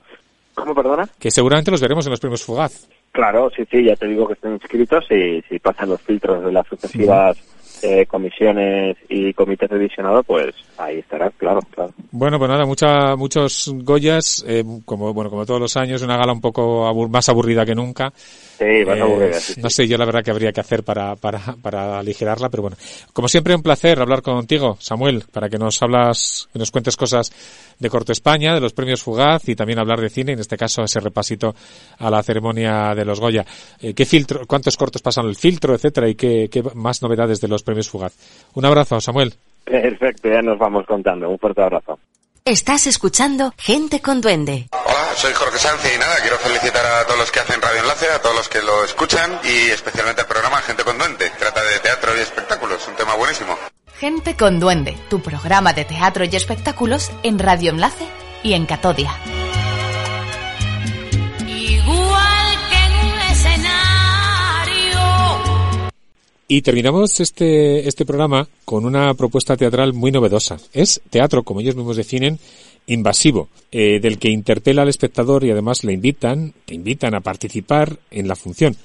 [0.54, 1.08] ¿Cómo, perdona?
[1.20, 2.88] Que seguramente los veremos en los premios Fugaz.
[3.12, 6.52] Claro, sí, sí, ya te digo que están inscritos y si pasan los filtros de
[6.52, 7.36] las sucesivas
[7.82, 11.92] eh, comisiones y comités de visionado, pues ahí estarán, claro, claro.
[12.10, 16.32] Bueno, pues nada, mucha, muchos Goyas, eh, como, bueno, como todos los años, una gala
[16.32, 18.12] un poco abur- más aburrida que nunca.
[18.16, 21.16] Sí, más Eh, aburrida, sí, No sé yo la verdad que habría que hacer para,
[21.16, 22.76] para, para aligerarla, pero bueno.
[23.12, 27.32] Como siempre, un placer hablar contigo, Samuel, para que nos hablas, que nos cuentes cosas
[27.78, 30.82] de Corto España, de los premios Fugaz y también hablar de cine, en este caso
[30.84, 31.54] ese repasito
[31.98, 33.44] a la ceremonia de los Goya.
[33.80, 37.48] Eh, ¿Qué filtro, cuántos cortos pasan el filtro, etcétera, y qué, qué más novedades de
[37.48, 38.12] los premios Fugaz?
[38.54, 39.34] Un abrazo, Samuel.
[39.64, 41.28] Perfecto, ya nos vamos contando.
[41.28, 41.98] Un fuerte abrazo.
[42.44, 44.66] Estás escuchando Gente con Duende.
[44.72, 48.06] Hola, soy Jorge Sanz y nada, quiero felicitar a todos los que hacen Radio Enlace,
[48.10, 51.30] a todos los que lo escuchan y especialmente al programa Gente con Duende.
[51.38, 53.56] Trata de teatro y espectáculos, un tema buenísimo.
[53.94, 58.06] Gente con Duende, tu programa de teatro y espectáculos en Radio Enlace
[58.42, 59.12] y en Catodia.
[66.48, 70.58] Y terminamos este, este programa con una propuesta teatral muy novedosa.
[70.72, 72.38] Es teatro, como ellos mismos definen,
[72.86, 77.96] invasivo, eh, del que interpela al espectador y además le invitan, te invitan a participar
[78.10, 78.76] en la función.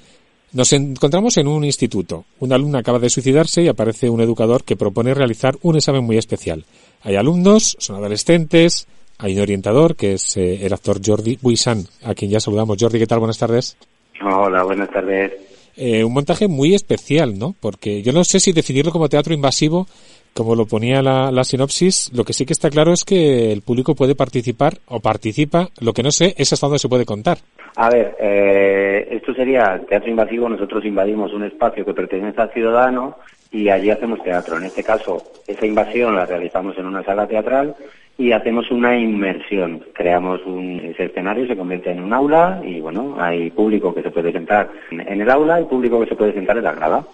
[0.52, 2.24] Nos encontramos en un instituto.
[2.38, 6.16] Una alumna acaba de suicidarse y aparece un educador que propone realizar un examen muy
[6.16, 6.64] especial.
[7.02, 8.86] Hay alumnos, son adolescentes,
[9.18, 12.78] hay un orientador que es eh, el actor Jordi Buisan, a quien ya saludamos.
[12.80, 13.18] Jordi, ¿qué tal?
[13.18, 13.76] Buenas tardes.
[14.22, 15.47] Hola, buenas tardes.
[15.78, 17.54] Eh, un montaje muy especial, ¿no?
[17.60, 19.86] Porque yo no sé si definirlo como teatro invasivo,
[20.34, 23.62] como lo ponía la, la sinopsis, lo que sí que está claro es que el
[23.62, 27.38] público puede participar o participa, lo que no sé es hasta dónde se puede contar.
[27.76, 30.48] A ver, eh, esto sería teatro invasivo.
[30.48, 33.16] Nosotros invadimos un espacio que pertenece al ciudadano
[33.52, 34.56] y allí hacemos teatro.
[34.56, 37.76] En este caso, esa invasión la realizamos en una sala teatral
[38.18, 39.84] y hacemos una inmersión.
[39.94, 44.10] Creamos un ese escenario, se convierte en un aula y bueno, hay público que se
[44.10, 47.04] puede sentar en el aula y público que se puede sentar en la grada.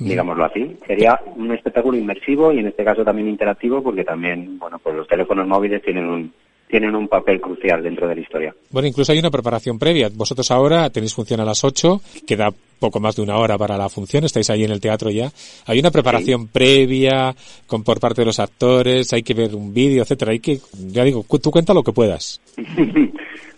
[0.00, 0.76] Digámoslo así.
[0.86, 5.08] Sería un espectáculo inmersivo y en este caso también interactivo porque también, bueno, pues los
[5.08, 6.32] teléfonos móviles tienen un,
[6.68, 8.54] tienen un papel crucial dentro de la historia.
[8.70, 10.08] Bueno, incluso hay una preparación previa.
[10.12, 13.88] Vosotros ahora tenéis función a las 8, queda poco más de una hora para la
[13.88, 15.30] función, estáis ahí en el teatro ya.
[15.66, 17.34] Hay una preparación previa
[17.66, 20.30] con por parte de los actores, hay que ver un vídeo, etcétera.
[20.32, 20.58] Hay que,
[20.92, 22.40] ya digo, cu- tú cuenta lo que puedas.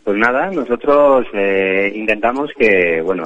[0.03, 3.23] Pues nada, nosotros eh, intentamos que, bueno,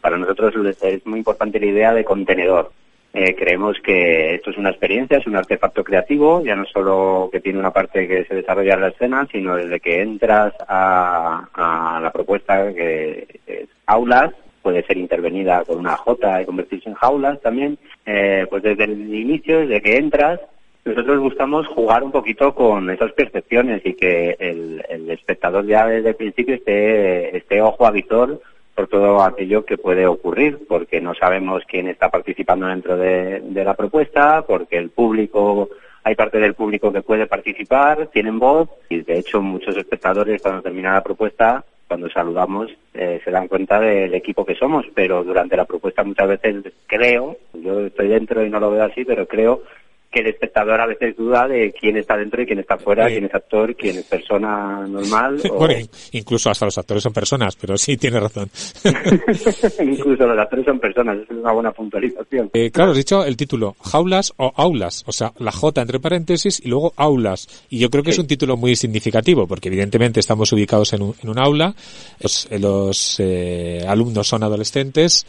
[0.00, 2.72] para nosotros es muy importante la idea de contenedor.
[3.14, 7.40] Eh, creemos que esto es una experiencia, es un artefacto creativo, ya no solo que
[7.40, 12.00] tiene una parte que se desarrolla en la escena, sino desde que entras a, a
[12.00, 14.32] la propuesta que es aulas,
[14.62, 19.14] puede ser intervenida con una J y convertirse en jaulas también, eh, pues desde el
[19.14, 20.40] inicio, desde que entras,
[20.84, 26.10] nosotros buscamos jugar un poquito con esas percepciones y que el, el espectador ya desde
[26.10, 28.40] el principio esté, esté ojo a visor
[28.78, 33.74] por todo aquello que puede ocurrir, porque no sabemos quién está participando dentro de, la
[33.74, 35.68] propuesta, porque el público,
[36.04, 40.62] hay parte del público que puede participar, tienen voz, y de hecho muchos espectadores cuando
[40.62, 45.56] termina la propuesta, cuando saludamos, eh, se dan cuenta del equipo que somos, pero durante
[45.56, 49.64] la propuesta muchas veces creo, yo estoy dentro y no lo veo así, pero creo
[50.10, 53.26] que el espectador a veces duda de quién está dentro y quién está fuera, quién
[53.26, 55.74] es actor, quién es persona normal, o Bueno,
[56.12, 58.50] incluso hasta los actores son personas, pero sí tiene razón.
[59.80, 62.50] incluso los actores son personas, es una buena puntualización.
[62.54, 66.60] Eh, claro, has dicho el título, jaulas o aulas, o sea, la J entre paréntesis
[66.64, 67.66] y luego aulas.
[67.68, 71.14] Y yo creo que es un título muy significativo, porque evidentemente estamos ubicados en un,
[71.22, 71.74] en un aula,
[72.20, 75.26] los, eh, los, eh, alumnos son adolescentes,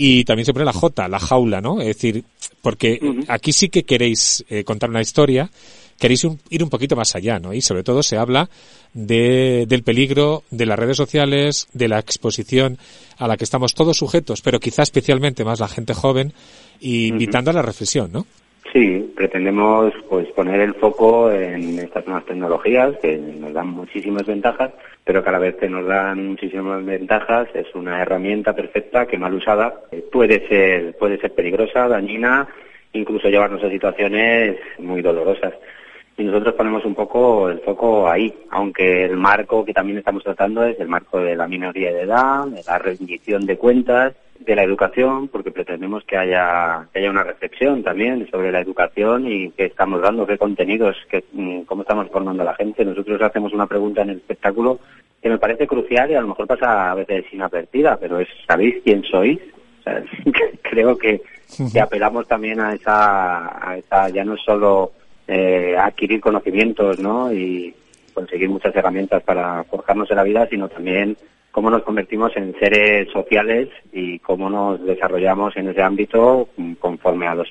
[0.00, 1.80] y también se pone la J, la jaula, ¿no?
[1.80, 2.24] Es decir,
[2.62, 5.50] porque aquí sí que queréis eh, contar una historia,
[5.98, 7.52] queréis un- ir un poquito más allá, ¿no?
[7.52, 8.48] Y sobre todo se habla
[8.94, 12.78] de, del peligro de las redes sociales, de la exposición
[13.18, 16.32] a la que estamos todos sujetos, pero quizá especialmente más la gente joven,
[16.80, 18.24] y invitando a la reflexión, ¿no?
[18.72, 24.72] Sí, pretendemos pues poner el foco en estas nuevas tecnologías que nos dan muchísimas ventajas,
[25.04, 29.16] pero que a la vez que nos dan muchísimas ventajas es una herramienta perfecta que
[29.16, 29.74] mal usada
[30.12, 32.46] puede ser puede ser peligrosa, dañina,
[32.92, 35.54] incluso llevarnos a situaciones muy dolorosas.
[36.18, 40.64] Y nosotros ponemos un poco el foco ahí, aunque el marco que también estamos tratando
[40.64, 44.62] es el marco de la minoría de edad, de la rendición de cuentas, de la
[44.62, 49.66] educación, porque pretendemos que haya, que haya una reflexión también sobre la educación y qué
[49.66, 52.84] estamos dando, qué contenidos, qué, mm, cómo estamos formando a la gente.
[52.84, 54.78] Nosotros hacemos una pregunta en el espectáculo
[55.20, 58.76] que me parece crucial y a lo mejor pasa a veces inadvertida, pero es, ¿sabéis
[58.84, 59.38] quién sois?
[59.80, 60.02] O sea,
[60.62, 61.20] creo que,
[61.72, 64.92] que apelamos también a esa, a esa ya no solo
[65.26, 67.32] eh, adquirir conocimientos, ¿no?
[67.32, 67.74] Y
[68.14, 71.16] conseguir muchas herramientas para forjarnos en la vida, sino también
[71.58, 76.48] cómo nos convertimos en seres sociales y cómo nos desarrollamos en ese ámbito
[76.78, 77.48] conforme a los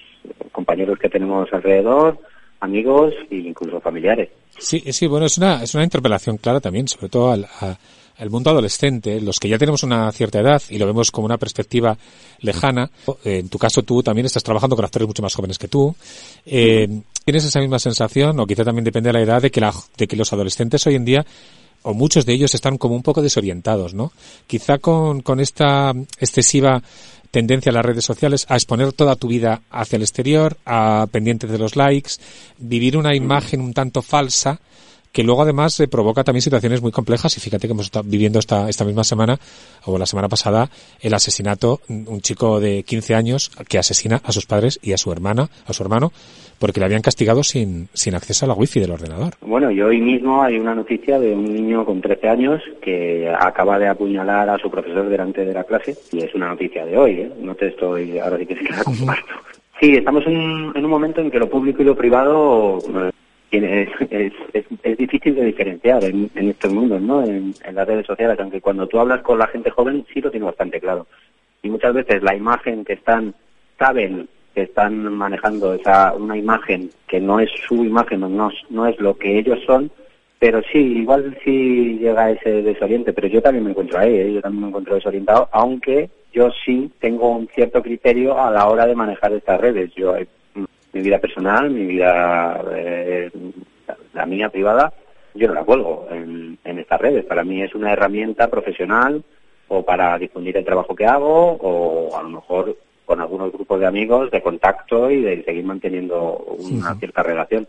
[0.53, 2.17] compañeros que tenemos alrededor,
[2.61, 4.29] amigos e incluso familiares.
[4.57, 7.77] Sí, sí, bueno, es una, es una interpelación clara también, sobre todo al, a-
[8.19, 11.37] al mundo adolescente, los que ya tenemos una cierta edad y lo vemos como una
[11.37, 11.97] perspectiva
[12.39, 12.89] lejana.
[13.25, 15.93] En tu caso, tú también estás trabajando con actores mucho más jóvenes que tú.
[16.45, 16.87] Eh,
[17.25, 20.07] ¿Tienes esa misma sensación, o quizá también depende de la edad, de que, la, de
[20.07, 21.25] que los adolescentes hoy en día,
[21.83, 24.11] o muchos de ellos, están como un poco desorientados, ¿no?
[24.45, 26.81] Quizá con, con esta excesiva
[27.31, 31.49] tendencia a las redes sociales a exponer toda tu vida hacia el exterior, a pendientes
[31.49, 32.13] de los likes,
[32.57, 34.59] vivir una imagen un tanto falsa
[35.11, 38.39] que luego además eh, provoca también situaciones muy complejas y fíjate que hemos estado viviendo
[38.39, 39.39] esta, esta misma semana
[39.85, 40.69] o la semana pasada
[41.01, 45.11] el asesinato un chico de 15 años que asesina a sus padres y a su
[45.11, 46.11] hermana a su hermano
[46.59, 50.01] porque le habían castigado sin, sin acceso a la wifi del ordenador Bueno, y hoy
[50.01, 54.57] mismo hay una noticia de un niño con 13 años que acaba de apuñalar a
[54.57, 57.31] su profesor delante de la clase y es una noticia de hoy, ¿eh?
[57.41, 59.33] No te estoy, ahora sí que sí la comparto.
[59.79, 62.79] Sí, estamos en, un- en un momento en que lo público y lo privado
[63.49, 64.33] tiene- es,
[64.83, 67.23] es, difícil de diferenciar en, en estos mundos, ¿no?
[67.23, 70.45] En, las redes sociales, aunque cuando tú hablas con la gente joven sí lo tiene
[70.45, 71.07] bastante claro.
[71.61, 73.33] Y muchas veces la imagen que están,
[73.77, 78.99] saben que están manejando esa, una imagen que no es su imagen no, no es
[78.99, 79.91] lo que ellos son,
[80.39, 84.33] pero sí, igual sí llega ese desoriente, pero yo también me encuentro ahí, ¿eh?
[84.33, 88.85] yo también me encuentro desorientado, aunque yo sí tengo un cierto criterio a la hora
[88.85, 89.91] de manejar estas redes.
[89.95, 90.15] Yo,
[90.97, 93.29] mi vida personal, mi vida, eh,
[94.13, 94.91] la mía privada,
[95.35, 97.23] yo no la cuelgo en, en estas redes.
[97.25, 99.23] Para mí es una herramienta profesional
[99.67, 102.75] o para difundir el trabajo que hago o a lo mejor
[103.05, 107.67] con algunos grupos de amigos de contacto y de seguir manteniendo una cierta relación.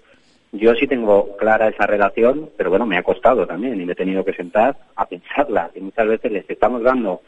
[0.52, 3.96] Yo sí tengo clara esa relación, pero bueno, me ha costado también y me he
[3.96, 5.70] tenido que sentar a pensarla.
[5.74, 7.20] Y muchas veces les estamos dando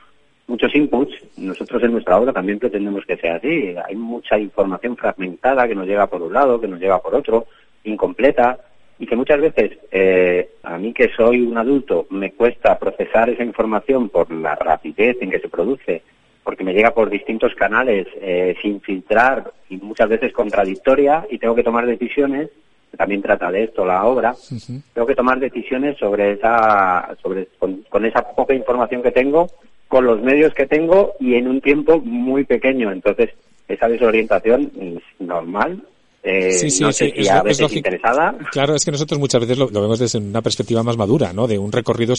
[0.50, 1.14] muchos inputs.
[1.38, 3.74] Nosotros en nuestra obra también pretendemos que sea así.
[3.86, 7.46] Hay mucha información fragmentada que nos llega por un lado, que nos llega por otro,
[7.84, 8.58] incompleta,
[8.98, 13.44] y que muchas veces eh, a mí que soy un adulto me cuesta procesar esa
[13.44, 16.02] información por la rapidez en que se produce,
[16.44, 21.54] porque me llega por distintos canales eh, sin filtrar y muchas veces contradictoria y tengo
[21.54, 22.50] que tomar decisiones.
[22.96, 24.34] También trata de esto la obra.
[24.92, 29.46] Tengo que tomar decisiones sobre esa, sobre con, con esa poca información que tengo,
[29.88, 32.92] con los medios que tengo y en un tiempo muy pequeño.
[32.92, 33.30] Entonces
[33.68, 35.82] esa desorientación es normal,
[36.22, 38.36] eh, Sí, sí, no sí, si es a es veces interesada.
[38.52, 41.46] Claro, es que nosotros muchas veces lo, lo vemos desde una perspectiva más madura, ¿no?
[41.46, 42.14] De un recorrido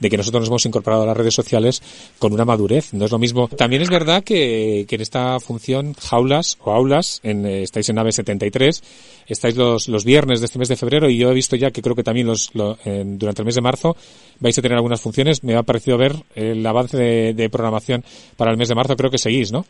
[0.00, 1.82] de que nosotros nos hemos incorporado a las redes sociales
[2.18, 2.92] con una madurez.
[2.94, 3.48] No es lo mismo.
[3.48, 7.96] También es verdad que, que en esta función jaulas o aulas, en, eh, estáis en
[7.96, 8.82] nave 73,
[9.26, 11.82] estáis los, los viernes de este mes de febrero y yo he visto ya que
[11.82, 13.96] creo que también los, lo- en- durante el mes de marzo
[14.40, 15.44] vais a tener algunas funciones.
[15.44, 18.02] Me ha parecido ver el avance de, de programación
[18.36, 18.96] para el mes de marzo.
[18.96, 19.64] Creo que seguís, ¿no?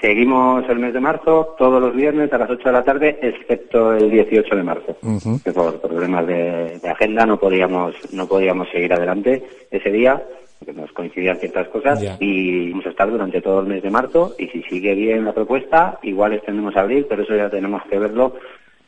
[0.00, 3.92] Seguimos el mes de marzo todos los viernes a las 8 de la tarde, excepto
[3.92, 4.96] el 18 de marzo.
[5.44, 10.22] que por problemas de, de agenda no podíamos no podíamos seguir adelante ese día
[10.58, 14.34] porque nos coincidían ciertas cosas y vamos a estar durante todo el mes de marzo
[14.38, 17.98] y si sigue bien la propuesta igual extendemos a abril pero eso ya tenemos que
[17.98, 18.34] verlo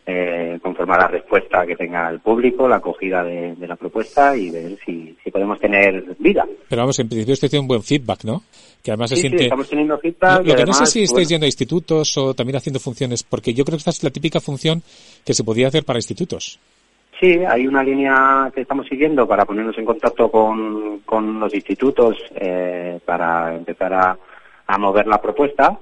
[0.05, 4.37] eh, conforme a la respuesta que tenga el público la acogida de, de la propuesta
[4.37, 7.83] y ver si, si podemos tener vida Pero vamos, en principio estáis teniendo un buen
[7.83, 8.43] feedback, ¿no?
[8.83, 9.45] Que además se Sí, sí, siente...
[9.45, 12.57] estamos teniendo feedback Lo, y que no sé si estáis yendo a institutos o también
[12.57, 14.83] haciendo funciones, porque yo creo que esta es la típica función
[15.25, 16.59] que se podía hacer para institutos.
[17.21, 22.17] Sí, hay una línea que estamos siguiendo para ponernos en contacto con, con los institutos
[22.35, 24.19] eh, para empezar a,
[24.67, 25.79] a mover la propuesta.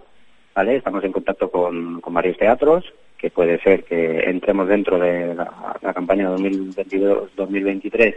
[0.55, 0.77] ¿vale?
[0.77, 2.85] Estamos en contacto con, con varios teatros,
[3.21, 8.15] que puede ser que entremos dentro de la, la campaña 2022-2023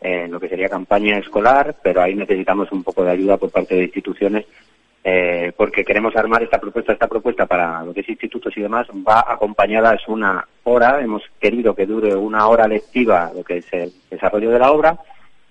[0.00, 3.74] en lo que sería campaña escolar, pero ahí necesitamos un poco de ayuda por parte
[3.74, 4.46] de instituciones
[5.02, 8.86] eh, porque queremos armar esta propuesta, esta propuesta para lo que es institutos y demás,
[8.88, 13.72] va acompañada, es una hora, hemos querido que dure una hora lectiva lo que es
[13.72, 14.98] el desarrollo de la obra,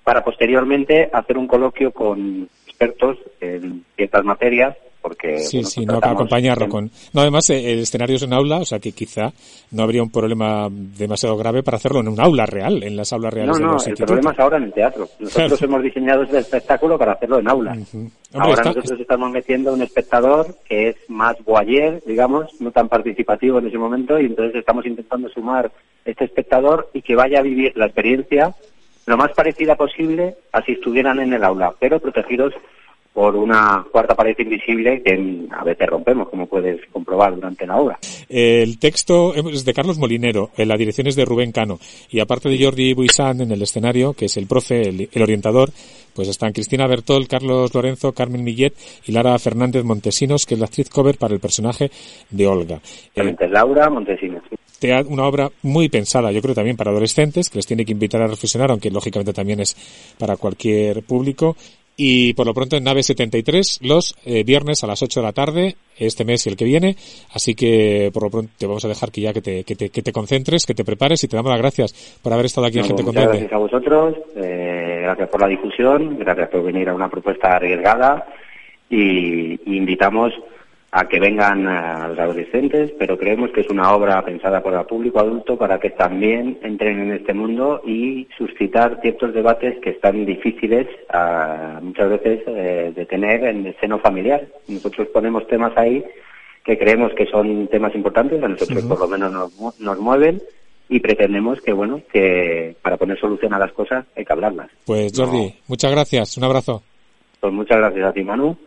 [0.03, 5.97] para posteriormente hacer un coloquio con expertos en ciertas materias, porque Sí, bueno, sí, no
[6.01, 6.91] acompañarlo en- con...
[7.13, 9.31] No, además, eh, el escenario es un aula, o sea que quizá
[9.71, 13.33] no habría un problema demasiado grave para hacerlo en un aula real, en las aulas
[13.33, 14.07] reales No, de no, los el institutos.
[14.15, 15.07] problema es ahora en el teatro.
[15.19, 17.77] Nosotros hemos diseñado este espectáculo para hacerlo en aula.
[18.33, 23.59] Ahora está- nosotros estamos metiendo un espectador que es más voyeur, digamos, no tan participativo
[23.59, 25.71] en ese momento, y entonces estamos intentando sumar
[26.05, 28.53] este espectador y que vaya a vivir la experiencia
[29.05, 32.53] lo más parecida posible a si estuvieran en el aula, pero protegidos
[33.13, 37.99] por una cuarta pared invisible que a veces rompemos, como puedes comprobar durante la obra.
[38.29, 41.79] El texto es de Carlos Molinero, eh, la dirección es de Rubén Cano,
[42.09, 45.71] y aparte de Jordi Buisan en el escenario, que es el profe, el, el orientador,
[46.19, 48.73] pues están Cristina Bertol, Carlos Lorenzo, Carmen Millet
[49.05, 51.91] y Lara Fernández Montesinos, que es la actriz cover para el personaje
[52.29, 52.81] de Olga.
[53.15, 54.43] Eh, Laura Montesinos.
[55.07, 58.27] una obra muy pensada, yo creo también para adolescentes, que les tiene que invitar a
[58.27, 59.75] reflexionar, aunque lógicamente también es
[60.17, 61.55] para cualquier público.
[62.01, 65.33] Y por lo pronto en Nave 73, los eh, viernes a las 8 de la
[65.33, 66.95] tarde, este mes y el que viene.
[67.33, 69.89] Así que por lo pronto te vamos a dejar que ya que te, que te,
[69.89, 72.79] que te concentres, que te prepares y te damos las gracias por haber estado aquí
[72.79, 73.39] en Gente muchas Duende.
[73.39, 78.27] gracias a vosotros, eh, gracias por la difusión, gracias por venir a una propuesta arriesgada
[78.89, 80.31] y, y invitamos
[80.91, 84.87] a que vengan a los adolescentes, pero creemos que es una obra pensada para el
[84.87, 90.25] público adulto para que también entren en este mundo y suscitar ciertos debates que están
[90.25, 94.47] difíciles ah, muchas veces eh, de tener en el seno familiar.
[94.67, 96.03] Nosotros ponemos temas ahí
[96.65, 100.41] que creemos que son temas importantes, a nosotros por lo menos nos, mu- nos mueven
[100.89, 104.69] y pretendemos que, bueno, que para poner solución a las cosas hay que hablarlas.
[104.85, 106.81] Pues Jordi, muchas gracias, un abrazo.
[107.39, 108.57] Pues muchas gracias a ti, Manu.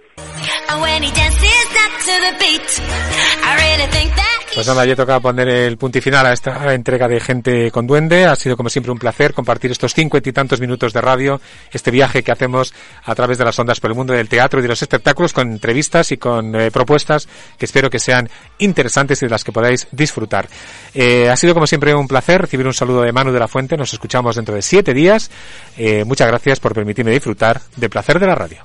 [4.54, 7.86] Pues nada, ya toca poner el punto y final a esta entrega de Gente con
[7.86, 8.26] Duende.
[8.26, 11.40] Ha sido como siempre un placer compartir estos cincuenta y tantos minutos de radio,
[11.72, 12.74] este viaje que hacemos
[13.04, 15.52] a través de las ondas por el mundo del teatro y de los espectáculos con
[15.52, 18.28] entrevistas y con eh, propuestas que espero que sean
[18.58, 20.48] interesantes y de las que podáis disfrutar.
[20.92, 23.76] Eh, ha sido como siempre un placer recibir un saludo de Manu de la Fuente.
[23.76, 25.30] Nos escuchamos dentro de siete días.
[25.78, 28.58] Eh, muchas gracias por permitirme disfrutar del placer de la radio.